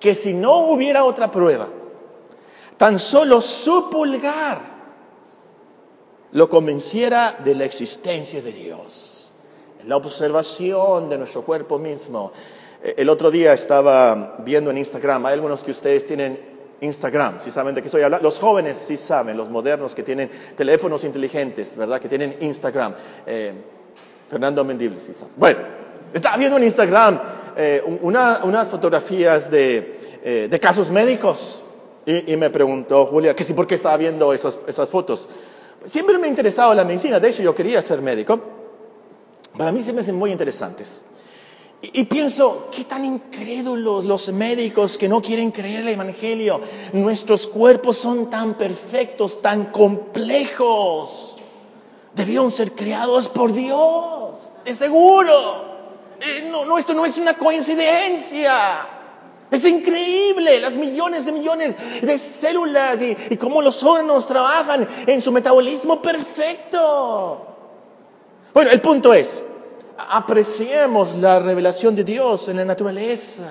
que 0.00 0.14
si 0.14 0.32
no 0.34 0.70
hubiera 0.70 1.04
otra 1.04 1.30
prueba, 1.30 1.68
tan 2.76 2.98
solo 2.98 3.40
su 3.40 3.88
pulgar 3.90 4.72
lo 6.32 6.48
convenciera 6.48 7.38
de 7.44 7.54
la 7.54 7.64
existencia 7.64 8.42
de 8.42 8.52
Dios, 8.52 9.28
la 9.86 9.96
observación 9.96 11.08
de 11.08 11.18
nuestro 11.18 11.42
cuerpo 11.42 11.78
mismo. 11.78 12.32
El 12.82 13.08
otro 13.08 13.30
día 13.30 13.52
estaba 13.52 14.36
viendo 14.40 14.70
en 14.70 14.78
Instagram, 14.78 15.26
hay 15.26 15.34
algunos 15.34 15.62
que 15.62 15.70
ustedes 15.70 16.06
tienen 16.06 16.51
Instagram, 16.82 17.40
si 17.40 17.50
saben 17.50 17.74
de 17.74 17.80
qué 17.80 17.86
estoy 17.86 18.02
hablando. 18.02 18.24
Los 18.24 18.38
jóvenes 18.38 18.76
sí 18.76 18.96
saben, 18.96 19.36
los 19.36 19.48
modernos 19.48 19.94
que 19.94 20.02
tienen 20.02 20.30
teléfonos 20.56 21.04
inteligentes, 21.04 21.76
¿verdad? 21.76 22.00
Que 22.00 22.08
tienen 22.08 22.36
Instagram. 22.40 22.94
Eh, 23.24 23.52
Fernando 24.28 24.64
Mendible, 24.64 24.98
sí 24.98 25.14
sabe. 25.14 25.30
Bueno, 25.36 25.60
estaba 26.12 26.36
viendo 26.36 26.56
en 26.56 26.64
Instagram 26.64 27.20
eh, 27.56 27.82
unas 28.02 28.68
fotografías 28.68 29.50
de, 29.50 29.98
eh, 30.24 30.48
de 30.50 30.60
casos 30.60 30.90
médicos 30.90 31.62
y, 32.04 32.32
y, 32.32 32.36
me 32.36 32.50
preguntó 32.50 33.06
Julia 33.06 33.36
que 33.36 33.44
sí, 33.44 33.52
¿por 33.52 33.66
qué 33.66 33.76
estaba 33.76 33.96
viendo 33.96 34.32
esas, 34.32 34.58
esas 34.66 34.90
fotos? 34.90 35.28
Siempre 35.84 36.18
me 36.18 36.26
ha 36.26 36.30
interesado 36.30 36.74
la 36.74 36.84
medicina, 36.84 37.20
de 37.20 37.28
hecho 37.28 37.42
yo 37.42 37.54
quería 37.54 37.80
ser 37.80 38.00
médico. 38.02 38.40
Para 39.56 39.70
mí 39.70 39.82
se 39.82 39.92
me 39.92 40.00
hacen 40.00 40.16
muy 40.16 40.32
interesantes. 40.32 41.04
Y, 41.84 42.04
pienso, 42.04 42.68
qué 42.70 42.84
tan 42.84 43.04
incrédulos 43.04 44.04
los 44.04 44.32
médicos 44.32 44.96
que 44.96 45.08
no 45.08 45.20
quieren 45.20 45.50
creer 45.50 45.80
el 45.80 45.88
Evangelio. 45.88 46.60
Nuestros 46.92 47.48
cuerpos 47.48 47.96
son 47.96 48.30
tan 48.30 48.56
perfectos, 48.56 49.42
tan 49.42 49.64
complejos. 49.72 51.38
Debieron 52.14 52.52
ser 52.52 52.72
creados 52.76 53.28
por 53.28 53.52
Dios, 53.52 54.38
de 54.64 54.74
seguro. 54.76 55.32
Eh, 56.20 56.48
no, 56.48 56.64
no, 56.64 56.78
esto 56.78 56.94
no 56.94 57.04
es 57.04 57.18
una 57.18 57.36
coincidencia. 57.36 58.88
Es 59.50 59.64
increíble 59.64 60.60
las 60.60 60.76
millones 60.76 61.26
de 61.26 61.32
millones 61.32 61.76
de 62.00 62.16
células 62.16 63.02
y, 63.02 63.16
y 63.28 63.36
cómo 63.36 63.60
los 63.60 63.82
órganos 63.82 64.28
trabajan 64.28 64.86
en 65.04 65.20
su 65.20 65.32
metabolismo 65.32 66.00
perfecto. 66.00 67.44
Bueno, 68.54 68.70
el 68.70 68.80
punto 68.80 69.12
es, 69.12 69.44
apreciemos 70.10 71.14
la 71.16 71.38
revelación 71.38 71.94
de 71.94 72.04
Dios 72.04 72.48
en 72.48 72.56
la 72.56 72.64
naturaleza. 72.64 73.42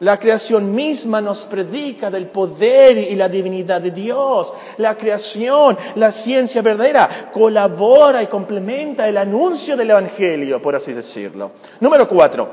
La 0.00 0.18
creación 0.18 0.74
misma 0.74 1.20
nos 1.20 1.42
predica 1.42 2.10
del 2.10 2.28
poder 2.28 2.96
y 2.96 3.14
la 3.14 3.28
divinidad 3.28 3.82
de 3.82 3.90
Dios. 3.90 4.52
La 4.78 4.96
creación, 4.96 5.76
la 5.94 6.10
ciencia 6.10 6.62
verdadera, 6.62 7.30
colabora 7.32 8.22
y 8.22 8.26
complementa 8.26 9.06
el 9.06 9.18
anuncio 9.18 9.76
del 9.76 9.90
Evangelio, 9.90 10.62
por 10.62 10.74
así 10.74 10.94
decirlo. 10.94 11.50
Número 11.80 12.08
cuatro, 12.08 12.48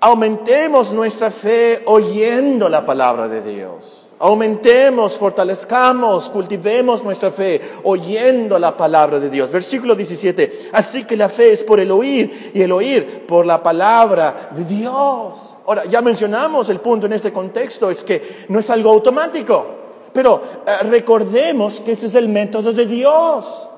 aumentemos 0.00 0.92
nuestra 0.92 1.30
fe 1.30 1.82
oyendo 1.86 2.68
la 2.68 2.84
palabra 2.84 3.26
de 3.26 3.40
Dios. 3.40 3.99
Aumentemos, 4.22 5.16
fortalezcamos, 5.16 6.28
cultivemos 6.28 7.02
nuestra 7.02 7.30
fe 7.30 7.58
oyendo 7.84 8.58
la 8.58 8.76
palabra 8.76 9.18
de 9.18 9.30
Dios. 9.30 9.50
Versículo 9.50 9.94
17. 9.94 10.68
Así 10.72 11.04
que 11.04 11.16
la 11.16 11.30
fe 11.30 11.52
es 11.52 11.64
por 11.64 11.80
el 11.80 11.90
oír 11.90 12.52
y 12.52 12.60
el 12.60 12.70
oír 12.70 13.24
por 13.26 13.46
la 13.46 13.62
palabra 13.62 14.50
de 14.54 14.66
Dios. 14.66 15.56
Ahora, 15.66 15.86
ya 15.86 16.02
mencionamos 16.02 16.68
el 16.68 16.80
punto 16.80 17.06
en 17.06 17.14
este 17.14 17.32
contexto, 17.32 17.90
es 17.90 18.04
que 18.04 18.44
no 18.48 18.58
es 18.58 18.68
algo 18.68 18.90
automático, 18.90 19.64
pero 20.12 20.42
eh, 20.66 20.84
recordemos 20.84 21.80
que 21.80 21.92
ese 21.92 22.08
es 22.08 22.14
el 22.14 22.28
método 22.28 22.74
de 22.74 22.84
Dios. 22.84 23.68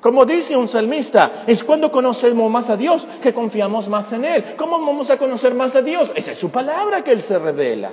Como 0.00 0.24
dice 0.24 0.56
un 0.56 0.66
salmista, 0.66 1.44
es 1.46 1.62
cuando 1.62 1.92
conocemos 1.92 2.50
más 2.50 2.68
a 2.68 2.76
Dios 2.76 3.06
que 3.22 3.32
confiamos 3.32 3.88
más 3.88 4.12
en 4.12 4.24
Él. 4.24 4.44
¿Cómo 4.56 4.72
vamos 4.80 5.08
a 5.10 5.18
conocer 5.18 5.54
más 5.54 5.76
a 5.76 5.82
Dios? 5.82 6.10
Esa 6.16 6.32
es 6.32 6.38
su 6.38 6.50
palabra 6.50 7.04
que 7.04 7.12
Él 7.12 7.22
se 7.22 7.38
revela 7.38 7.92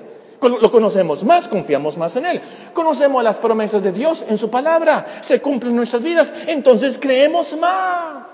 lo 0.50 0.72
conocemos 0.72 1.24
más, 1.24 1.48
confiamos 1.48 1.98
más 1.98 2.16
en 2.16 2.26
Él. 2.26 2.42
Conocemos 2.74 3.24
las 3.24 3.38
promesas 3.38 3.84
de 3.84 3.92
Dios 3.92 4.26
en 4.28 4.38
su 4.38 4.50
palabra, 4.50 5.06
se 5.22 5.42
cumplen 5.42 5.76
nuestras 5.76 6.04
vidas, 6.04 6.34
entonces 6.48 6.98
creemos 7.00 7.56
más. 7.58 8.28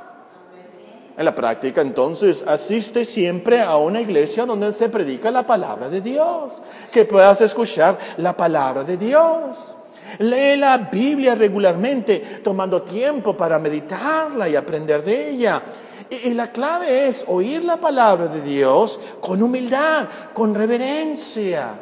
En 1.17 1.25
la 1.25 1.33
práctica, 1.33 1.81
entonces, 1.81 2.43
asiste 2.47 3.03
siempre 3.03 3.59
a 3.61 3.75
una 3.77 3.99
iglesia 3.99 4.45
donde 4.45 4.71
se 4.71 4.87
predica 4.87 5.31
la 5.31 5.47
palabra 5.47 5.89
de 5.89 5.99
Dios, 5.99 6.51
que 6.91 7.05
puedas 7.05 7.41
escuchar 7.41 7.97
la 8.17 8.37
palabra 8.37 8.83
de 8.83 8.97
Dios. 8.97 9.57
Lee 10.19 10.57
la 10.57 10.77
Biblia 10.77 11.33
regularmente, 11.33 12.41
tomando 12.43 12.83
tiempo 12.83 13.35
para 13.35 13.57
meditarla 13.57 14.47
y 14.47 14.55
aprender 14.55 15.03
de 15.03 15.31
ella. 15.31 15.63
Y, 16.09 16.35
la 16.35 16.51
clave 16.51 17.07
es 17.07 17.25
oír 17.27 17.65
la 17.65 17.77
palabra 17.77 18.27
de 18.27 18.41
Dios 18.41 19.01
con 19.19 19.41
humildad, 19.41 20.07
con 20.35 20.53
reverencia. 20.53 21.79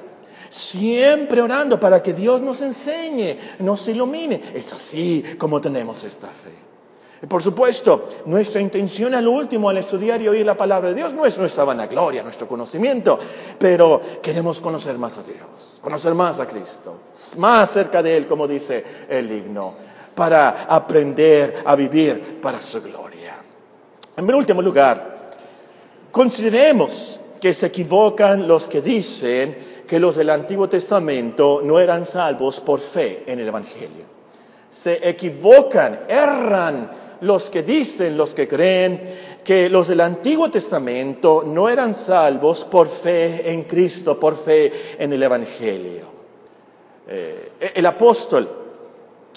Siempre 0.55 1.41
orando 1.41 1.77
para 1.77 2.01
que 2.01 2.13
Dios 2.13 2.41
nos 2.41 2.61
enseñe, 2.61 3.37
nos 3.59 3.85
ilumine. 3.89 4.41
Es 4.53 4.71
así 4.71 5.21
como 5.37 5.59
tenemos 5.59 6.05
esta 6.05 6.29
fe. 6.29 7.27
Por 7.27 7.43
supuesto, 7.43 8.07
nuestra 8.25 8.61
intención 8.61 9.13
al 9.15 9.27
último 9.27 9.67
al 9.67 9.79
estudiar 9.79 10.21
y 10.21 10.29
oír 10.29 10.45
la 10.45 10.55
palabra 10.55 10.87
de 10.87 10.95
Dios 10.95 11.11
no 11.11 11.25
es 11.25 11.37
nuestra 11.37 11.65
vanagloria, 11.65 12.23
nuestro 12.23 12.47
conocimiento, 12.47 13.19
pero 13.59 14.01
queremos 14.21 14.61
conocer 14.61 14.97
más 14.97 15.17
a 15.17 15.23
Dios, 15.23 15.79
conocer 15.81 16.13
más 16.13 16.39
a 16.39 16.47
Cristo, 16.47 17.01
más 17.35 17.71
cerca 17.71 18.01
de 18.01 18.15
Él, 18.15 18.25
como 18.25 18.47
dice 18.47 18.81
el 19.09 19.29
himno, 19.29 19.73
para 20.15 20.63
aprender 20.69 21.63
a 21.65 21.75
vivir 21.75 22.39
para 22.41 22.61
su 22.61 22.81
gloria. 22.81 23.35
En 24.15 24.33
último 24.33 24.61
lugar, 24.61 25.33
consideremos 26.11 27.19
que 27.41 27.53
se 27.53 27.67
equivocan 27.67 28.47
los 28.47 28.67
que 28.67 28.81
dicen 28.81 29.74
que 29.87 29.99
los 29.99 30.15
del 30.15 30.29
Antiguo 30.29 30.67
Testamento 30.67 31.61
no 31.63 31.79
eran 31.79 32.05
salvos 32.05 32.59
por 32.59 32.79
fe 32.79 33.23
en 33.27 33.39
el 33.39 33.47
Evangelio. 33.47 34.05
Se 34.69 35.07
equivocan, 35.07 36.01
erran 36.07 36.91
los 37.21 37.49
que 37.49 37.63
dicen, 37.63 38.17
los 38.17 38.33
que 38.33 38.47
creen 38.47 39.35
que 39.43 39.69
los 39.69 39.87
del 39.87 40.01
Antiguo 40.01 40.49
Testamento 40.49 41.43
no 41.45 41.69
eran 41.69 41.93
salvos 41.93 42.63
por 42.65 42.87
fe 42.87 43.49
en 43.51 43.63
Cristo, 43.63 44.19
por 44.19 44.35
fe 44.35 44.71
en 44.97 45.13
el 45.13 45.23
Evangelio. 45.23 46.05
Eh, 47.07 47.51
el 47.75 47.85
apóstol 47.85 48.49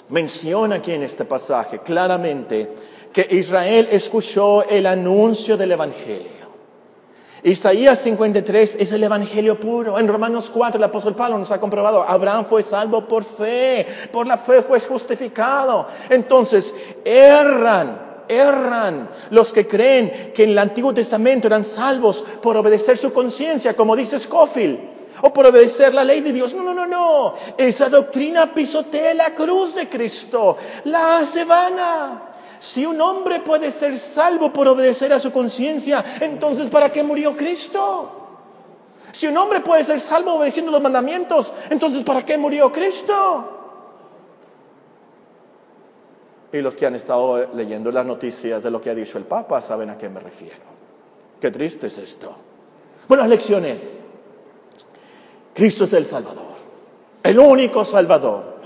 menciona 0.09 0.75
aquí 0.75 0.91
en 0.91 1.03
este 1.03 1.25
pasaje 1.25 1.79
claramente 1.79 2.69
que 3.13 3.27
Israel 3.31 3.87
escuchó 3.91 4.67
el 4.67 4.85
anuncio 4.85 5.55
del 5.55 5.71
Evangelio. 5.71 6.38
Isaías 7.43 7.99
53 7.99 8.77
es 8.79 8.91
el 8.91 9.03
Evangelio 9.03 9.59
puro. 9.59 9.97
En 9.97 10.07
Romanos 10.07 10.49
4 10.53 10.77
el 10.77 10.83
apóstol 10.83 11.15
Pablo 11.15 11.37
nos 11.37 11.51
ha 11.51 11.59
comprobado, 11.59 12.03
Abraham 12.03 12.45
fue 12.45 12.63
salvo 12.63 13.07
por 13.07 13.23
fe, 13.23 13.85
por 14.11 14.27
la 14.27 14.37
fe 14.37 14.61
fue 14.61 14.79
justificado. 14.79 15.87
Entonces, 16.09 16.73
erran, 17.05 18.25
erran 18.27 19.09
los 19.29 19.53
que 19.53 19.67
creen 19.67 20.33
que 20.33 20.43
en 20.43 20.51
el 20.51 20.59
Antiguo 20.59 20.93
Testamento 20.93 21.47
eran 21.47 21.63
salvos 21.63 22.25
por 22.41 22.57
obedecer 22.57 22.97
su 22.97 23.13
conciencia, 23.13 23.75
como 23.75 23.95
dice 23.95 24.19
Scofield, 24.19 24.79
o 25.21 25.33
por 25.33 25.45
obedecer 25.45 25.93
la 25.93 26.03
ley 26.03 26.21
de 26.21 26.33
Dios. 26.33 26.53
No, 26.53 26.63
no, 26.63 26.73
no, 26.73 26.85
no. 26.85 27.35
Esa 27.57 27.89
doctrina 27.89 28.53
pisotea 28.53 29.13
la 29.13 29.33
cruz 29.33 29.75
de 29.75 29.87
Cristo, 29.87 30.57
la 30.85 31.19
hace 31.19 31.45
vana. 31.45 32.28
Si 32.59 32.85
un 32.85 32.99
hombre 32.99 33.39
puede 33.39 33.71
ser 33.71 33.97
salvo 33.97 34.51
por 34.51 34.67
obedecer 34.67 35.13
a 35.13 35.19
su 35.19 35.31
conciencia, 35.31 36.03
entonces 36.19 36.67
¿para 36.67 36.91
qué 36.91 37.03
murió 37.03 37.35
Cristo? 37.35 38.11
Si 39.13 39.27
un 39.27 39.37
hombre 39.37 39.61
puede 39.61 39.83
ser 39.83 39.99
salvo 39.99 40.33
obedeciendo 40.33 40.71
los 40.71 40.81
mandamientos, 40.81 41.53
entonces 41.69 42.03
¿para 42.03 42.23
qué 42.25 42.37
murió 42.37 42.71
Cristo? 42.71 43.55
Y 46.51 46.59
los 46.61 46.75
que 46.75 46.85
han 46.85 46.95
estado 46.95 47.47
leyendo 47.53 47.91
las 47.91 48.05
noticias 48.05 48.61
de 48.61 48.71
lo 48.71 48.81
que 48.81 48.89
ha 48.89 48.95
dicho 48.95 49.17
el 49.17 49.23
Papa 49.23 49.61
saben 49.61 49.89
a 49.89 49.97
qué 49.97 50.09
me 50.09 50.19
refiero. 50.19 50.57
Qué 51.39 51.51
triste 51.51 51.87
es 51.87 51.97
esto. 51.97 52.35
Bueno, 53.07 53.25
lecciones. 53.25 54.01
Cristo 55.53 55.85
es 55.85 55.93
el 55.93 56.05
Salvador, 56.05 56.55
el 57.23 57.39
único 57.39 57.85
Salvador. 57.85 58.59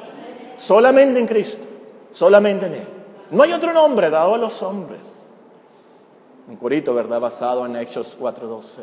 Solamente 0.57 1.19
en 1.19 1.27
Cristo, 1.27 1.67
solamente 2.11 2.65
en 2.67 2.73
Él. 2.75 2.87
No 3.33 3.41
hay 3.41 3.51
otro 3.51 3.73
nombre 3.73 4.11
dado 4.11 4.35
a 4.35 4.37
los 4.37 4.61
hombres. 4.61 5.01
Un 6.47 6.55
curito, 6.55 6.93
¿verdad? 6.93 7.19
Basado 7.19 7.65
en 7.65 7.75
Hechos 7.75 8.15
4.12. 8.19 8.81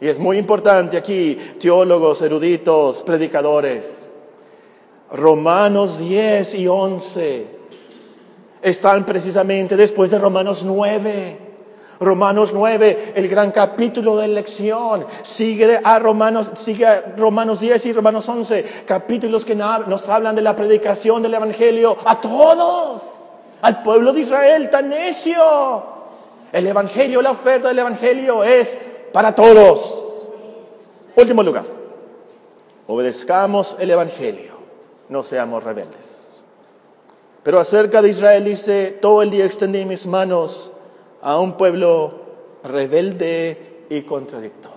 Y 0.00 0.06
es 0.06 0.20
muy 0.20 0.38
importante 0.38 0.96
aquí, 0.96 1.36
teólogos, 1.58 2.22
eruditos, 2.22 3.02
predicadores. 3.02 4.08
Romanos 5.10 5.98
10 5.98 6.54
y 6.54 6.68
11 6.68 7.46
están 8.62 9.04
precisamente 9.04 9.76
después 9.76 10.08
de 10.12 10.18
Romanos 10.20 10.62
9. 10.64 11.38
Romanos 11.98 12.52
9, 12.54 13.14
el 13.16 13.28
gran 13.28 13.50
capítulo 13.50 14.16
de 14.16 14.26
elección, 14.26 15.06
sigue 15.22 15.80
a 15.82 15.98
Romanos, 15.98 16.52
sigue 16.54 16.86
a 16.86 17.14
Romanos 17.16 17.60
10 17.60 17.86
y 17.86 17.92
Romanos 17.92 18.28
11, 18.28 18.84
capítulos 18.86 19.44
que 19.44 19.54
nos 19.56 20.08
hablan 20.08 20.36
de 20.36 20.42
la 20.42 20.54
predicación 20.54 21.22
del 21.22 21.34
Evangelio 21.34 21.96
a 22.04 22.20
todos 22.20 23.23
al 23.64 23.82
pueblo 23.82 24.12
de 24.12 24.20
Israel 24.20 24.68
tan 24.68 24.90
necio. 24.90 25.42
El 26.52 26.66
Evangelio, 26.66 27.22
la 27.22 27.30
oferta 27.30 27.68
del 27.68 27.78
Evangelio 27.78 28.44
es 28.44 28.76
para 29.10 29.34
todos. 29.34 30.04
Último 31.16 31.42
lugar, 31.42 31.64
obedezcamos 32.86 33.74
el 33.80 33.90
Evangelio, 33.90 34.52
no 35.08 35.22
seamos 35.22 35.64
rebeldes. 35.64 36.42
Pero 37.42 37.58
acerca 37.58 38.02
de 38.02 38.10
Israel 38.10 38.44
dice, 38.44 38.98
todo 39.00 39.22
el 39.22 39.30
día 39.30 39.46
extendí 39.46 39.86
mis 39.86 40.04
manos 40.04 40.70
a 41.22 41.38
un 41.38 41.56
pueblo 41.56 42.20
rebelde 42.64 43.86
y 43.88 44.02
contradictor. 44.02 44.72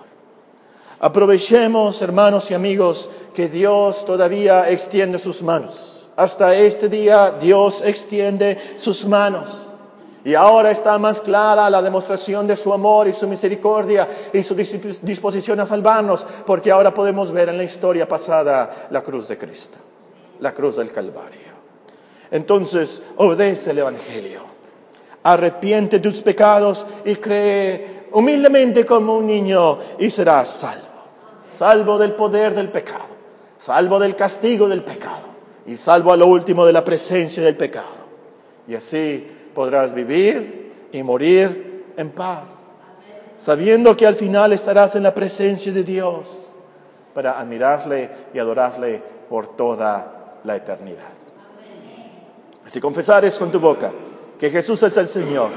Aprovechemos, 1.02 2.02
hermanos 2.02 2.50
y 2.52 2.54
amigos, 2.54 3.10
que 3.36 3.50
Dios 3.50 4.06
todavía 4.06 4.70
extiende 4.70 5.20
sus 5.20 5.44
manos 5.44 5.97
hasta 6.18 6.56
este 6.56 6.90
día 6.90 7.36
Dios 7.40 7.82
extiende 7.86 8.58
sus 8.78 9.06
manos. 9.06 9.70
Y 10.26 10.34
ahora 10.34 10.72
está 10.72 10.98
más 10.98 11.22
clara 11.22 11.70
la 11.70 11.82
demostración 11.82 12.48
de 12.48 12.58
su 12.58 12.74
amor 12.74 13.08
y 13.08 13.14
su 13.14 13.28
misericordia 13.28 14.10
y 14.34 14.44
su 14.44 14.56
disposición 14.56 15.60
a 15.62 15.66
salvarnos, 15.66 16.26
porque 16.46 16.72
ahora 16.72 16.94
podemos 16.94 17.32
ver 17.32 17.48
en 17.48 17.58
la 17.58 17.64
historia 17.64 18.08
pasada 18.08 18.88
la 18.90 19.04
cruz 19.04 19.28
de 19.30 19.38
Cristo, 19.38 19.78
la 20.40 20.54
cruz 20.54 20.76
del 20.76 20.92
Calvario. 20.92 21.56
Entonces, 22.30 23.02
obedece 23.16 23.72
el 23.72 23.78
Evangelio, 23.78 24.42
arrepiente 25.24 26.00
tus 26.00 26.22
pecados 26.24 26.86
y 27.06 27.16
cree 27.16 28.08
humildemente 28.12 28.86
como 28.86 29.14
un 29.14 29.28
niño 29.28 29.78
y 30.00 30.10
serás 30.10 30.50
salvo, 30.50 30.88
salvo 31.48 31.98
del 31.98 32.16
poder 32.16 32.54
del 32.54 32.70
pecado, 32.70 33.06
salvo 33.58 33.98
del 34.00 34.16
castigo 34.16 34.68
del 34.68 34.84
pecado 34.84 35.37
y 35.68 35.76
salvo 35.76 36.14
a 36.14 36.18
lo 36.18 36.28
último 36.28 36.66
de 36.66 36.72
la 36.72 36.84
presencia 36.84 37.44
del 37.44 37.58
pecado. 37.58 38.08
Y 38.68 38.76
así 38.76 39.28
podrás 39.54 39.94
vivir 39.94 40.88
y 40.94 41.04
morir 41.04 41.94
en 41.98 42.10
paz, 42.10 42.50
sabiendo 43.38 43.96
que 43.96 44.08
al 44.08 44.16
final 44.16 44.54
estarás 44.54 44.96
en 44.96 45.04
la 45.04 45.14
presencia 45.14 45.72
de 45.74 45.84
Dios 45.84 46.52
para 47.14 47.40
admirarle 47.40 48.10
y 48.34 48.40
adorarle 48.40 49.02
por 49.30 49.56
toda 49.56 50.40
la 50.44 50.56
eternidad. 50.56 51.04
Si 52.68 52.80
confesares 52.80 53.38
con 53.38 53.52
tu 53.52 53.60
boca 53.60 53.92
que 54.40 54.50
Jesús 54.50 54.82
es 54.84 54.96
el 54.96 55.08
Señor 55.08 55.50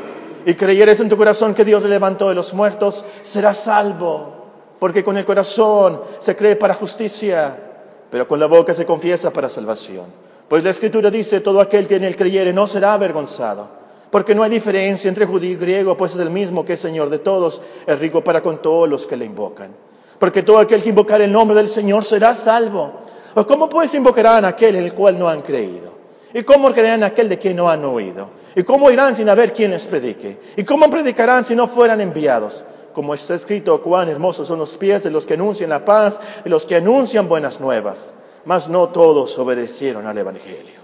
y 0.44 0.54
creyeres 0.54 1.00
en 1.00 1.08
tu 1.08 1.16
corazón 1.16 1.54
que 1.54 1.64
Dios 1.64 1.82
le 1.82 1.88
levantó 1.88 2.28
de 2.28 2.34
los 2.34 2.52
muertos, 2.52 3.04
serás 3.22 3.58
salvo, 3.58 4.46
porque 4.80 5.04
con 5.04 5.16
el 5.16 5.24
corazón 5.24 6.00
se 6.18 6.34
cree 6.34 6.56
para 6.56 6.74
justicia 6.74 7.69
pero 8.10 8.26
con 8.26 8.40
la 8.40 8.46
boca 8.46 8.74
se 8.74 8.86
confiesa 8.86 9.30
para 9.30 9.48
salvación. 9.48 10.06
Pues 10.48 10.64
la 10.64 10.70
Escritura 10.70 11.10
dice, 11.10 11.40
todo 11.40 11.60
aquel 11.60 11.86
que 11.86 11.96
en 11.96 12.04
él 12.04 12.16
creyere 12.16 12.52
no 12.52 12.66
será 12.66 12.92
avergonzado, 12.94 13.68
porque 14.10 14.34
no 14.34 14.42
hay 14.42 14.50
diferencia 14.50 15.08
entre 15.08 15.26
judío 15.26 15.52
y 15.52 15.56
griego, 15.56 15.96
pues 15.96 16.14
es 16.14 16.18
el 16.18 16.30
mismo 16.30 16.64
que 16.64 16.72
es 16.72 16.80
Señor 16.80 17.08
de 17.08 17.20
todos, 17.20 17.62
es 17.86 17.98
rico 17.98 18.24
para 18.24 18.42
con 18.42 18.60
todos 18.60 18.88
los 18.88 19.06
que 19.06 19.16
le 19.16 19.24
invocan. 19.24 19.70
Porque 20.18 20.42
todo 20.42 20.58
aquel 20.58 20.82
que 20.82 20.88
invocar 20.88 21.22
el 21.22 21.30
nombre 21.30 21.56
del 21.56 21.68
Señor 21.68 22.04
será 22.04 22.34
salvo. 22.34 22.92
¿O 23.34 23.46
cómo 23.46 23.68
pues 23.68 23.94
invocarán 23.94 24.44
a 24.44 24.48
aquel 24.48 24.76
en 24.76 24.84
el 24.84 24.92
cual 24.92 25.18
no 25.18 25.28
han 25.28 25.42
creído? 25.42 25.92
¿Y 26.34 26.42
cómo 26.42 26.72
creerán 26.72 27.04
aquel 27.04 27.28
de 27.28 27.38
quien 27.38 27.56
no 27.56 27.70
han 27.70 27.84
oído? 27.84 28.28
¿Y 28.54 28.64
cómo 28.64 28.90
irán 28.90 29.14
sin 29.14 29.28
haber 29.28 29.52
quien 29.52 29.70
les 29.70 29.86
predique? 29.86 30.38
¿Y 30.56 30.64
cómo 30.64 30.90
predicarán 30.90 31.44
si 31.44 31.54
no 31.54 31.68
fueran 31.68 32.00
enviados? 32.00 32.64
Como 32.92 33.14
está 33.14 33.34
escrito, 33.34 33.80
cuán 33.82 34.08
hermosos 34.08 34.48
son 34.48 34.58
los 34.58 34.76
pies 34.76 35.04
de 35.04 35.10
los 35.10 35.24
que 35.24 35.34
anuncian 35.34 35.70
la 35.70 35.84
paz, 35.84 36.20
de 36.42 36.50
los 36.50 36.66
que 36.66 36.76
anuncian 36.76 37.28
buenas 37.28 37.60
nuevas. 37.60 38.14
Mas 38.44 38.68
no 38.68 38.88
todos 38.88 39.38
obedecieron 39.38 40.06
al 40.06 40.18
Evangelio. 40.18 40.80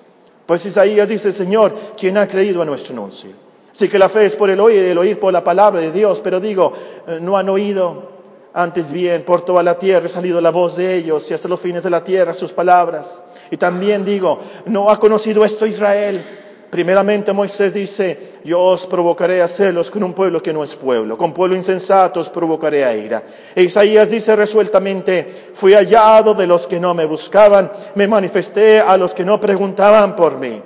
Pues 0.46 0.64
Isaías 0.64 1.08
dice, 1.08 1.32
Señor, 1.32 1.74
¿quién 1.96 2.16
ha 2.18 2.28
creído 2.28 2.62
a 2.62 2.64
nuestro 2.64 2.92
anuncio? 2.92 3.30
Sí 3.72 3.88
que 3.88 3.98
la 3.98 4.08
fe 4.08 4.26
es 4.26 4.36
por 4.36 4.48
el 4.48 4.60
oír, 4.60 4.84
el 4.84 4.96
oír 4.96 5.18
por 5.18 5.32
la 5.32 5.44
palabra 5.44 5.80
de 5.80 5.90
Dios, 5.90 6.20
pero 6.22 6.40
digo, 6.40 6.72
eh, 7.06 7.18
no 7.20 7.36
han 7.36 7.48
oído. 7.48 8.14
Antes 8.54 8.90
bien, 8.90 9.22
por 9.22 9.42
toda 9.42 9.62
la 9.62 9.78
tierra 9.78 10.06
ha 10.06 10.08
salido 10.08 10.40
la 10.40 10.48
voz 10.48 10.76
de 10.76 10.94
ellos 10.94 11.30
y 11.30 11.34
hasta 11.34 11.46
los 11.46 11.60
fines 11.60 11.82
de 11.82 11.90
la 11.90 12.02
tierra 12.02 12.32
sus 12.32 12.52
palabras. 12.52 13.22
Y 13.50 13.58
también 13.58 14.02
digo, 14.02 14.40
no 14.64 14.90
ha 14.90 14.98
conocido 14.98 15.44
esto 15.44 15.66
Israel 15.66 16.35
Primeramente 16.76 17.32
Moisés 17.32 17.72
dice, 17.72 18.36
yo 18.44 18.60
os 18.60 18.84
provocaré 18.84 19.40
a 19.40 19.48
celos 19.48 19.90
con 19.90 20.04
un 20.04 20.12
pueblo 20.12 20.42
que 20.42 20.52
no 20.52 20.62
es 20.62 20.76
pueblo, 20.76 21.16
con 21.16 21.32
pueblo 21.32 21.56
insensato 21.56 22.20
os 22.20 22.28
provocaré 22.28 22.84
a 22.84 22.94
ira. 22.94 23.24
E 23.56 23.62
Isaías 23.62 24.10
dice 24.10 24.36
resueltamente, 24.36 25.24
fui 25.54 25.72
hallado 25.72 26.34
de 26.34 26.46
los 26.46 26.66
que 26.66 26.78
no 26.78 26.92
me 26.92 27.06
buscaban, 27.06 27.72
me 27.94 28.06
manifesté 28.06 28.78
a 28.78 28.98
los 28.98 29.14
que 29.14 29.24
no 29.24 29.40
preguntaban 29.40 30.14
por 30.14 30.38
mí. 30.38 30.60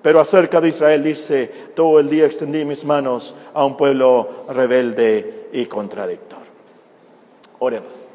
Pero 0.00 0.18
acerca 0.18 0.62
de 0.62 0.70
Israel 0.70 1.02
dice, 1.02 1.52
todo 1.76 2.00
el 2.00 2.08
día 2.08 2.24
extendí 2.24 2.64
mis 2.64 2.86
manos 2.86 3.34
a 3.52 3.62
un 3.62 3.76
pueblo 3.76 4.46
rebelde 4.48 5.50
y 5.52 5.66
contradictor. 5.66 6.40
Oremos. 7.58 8.09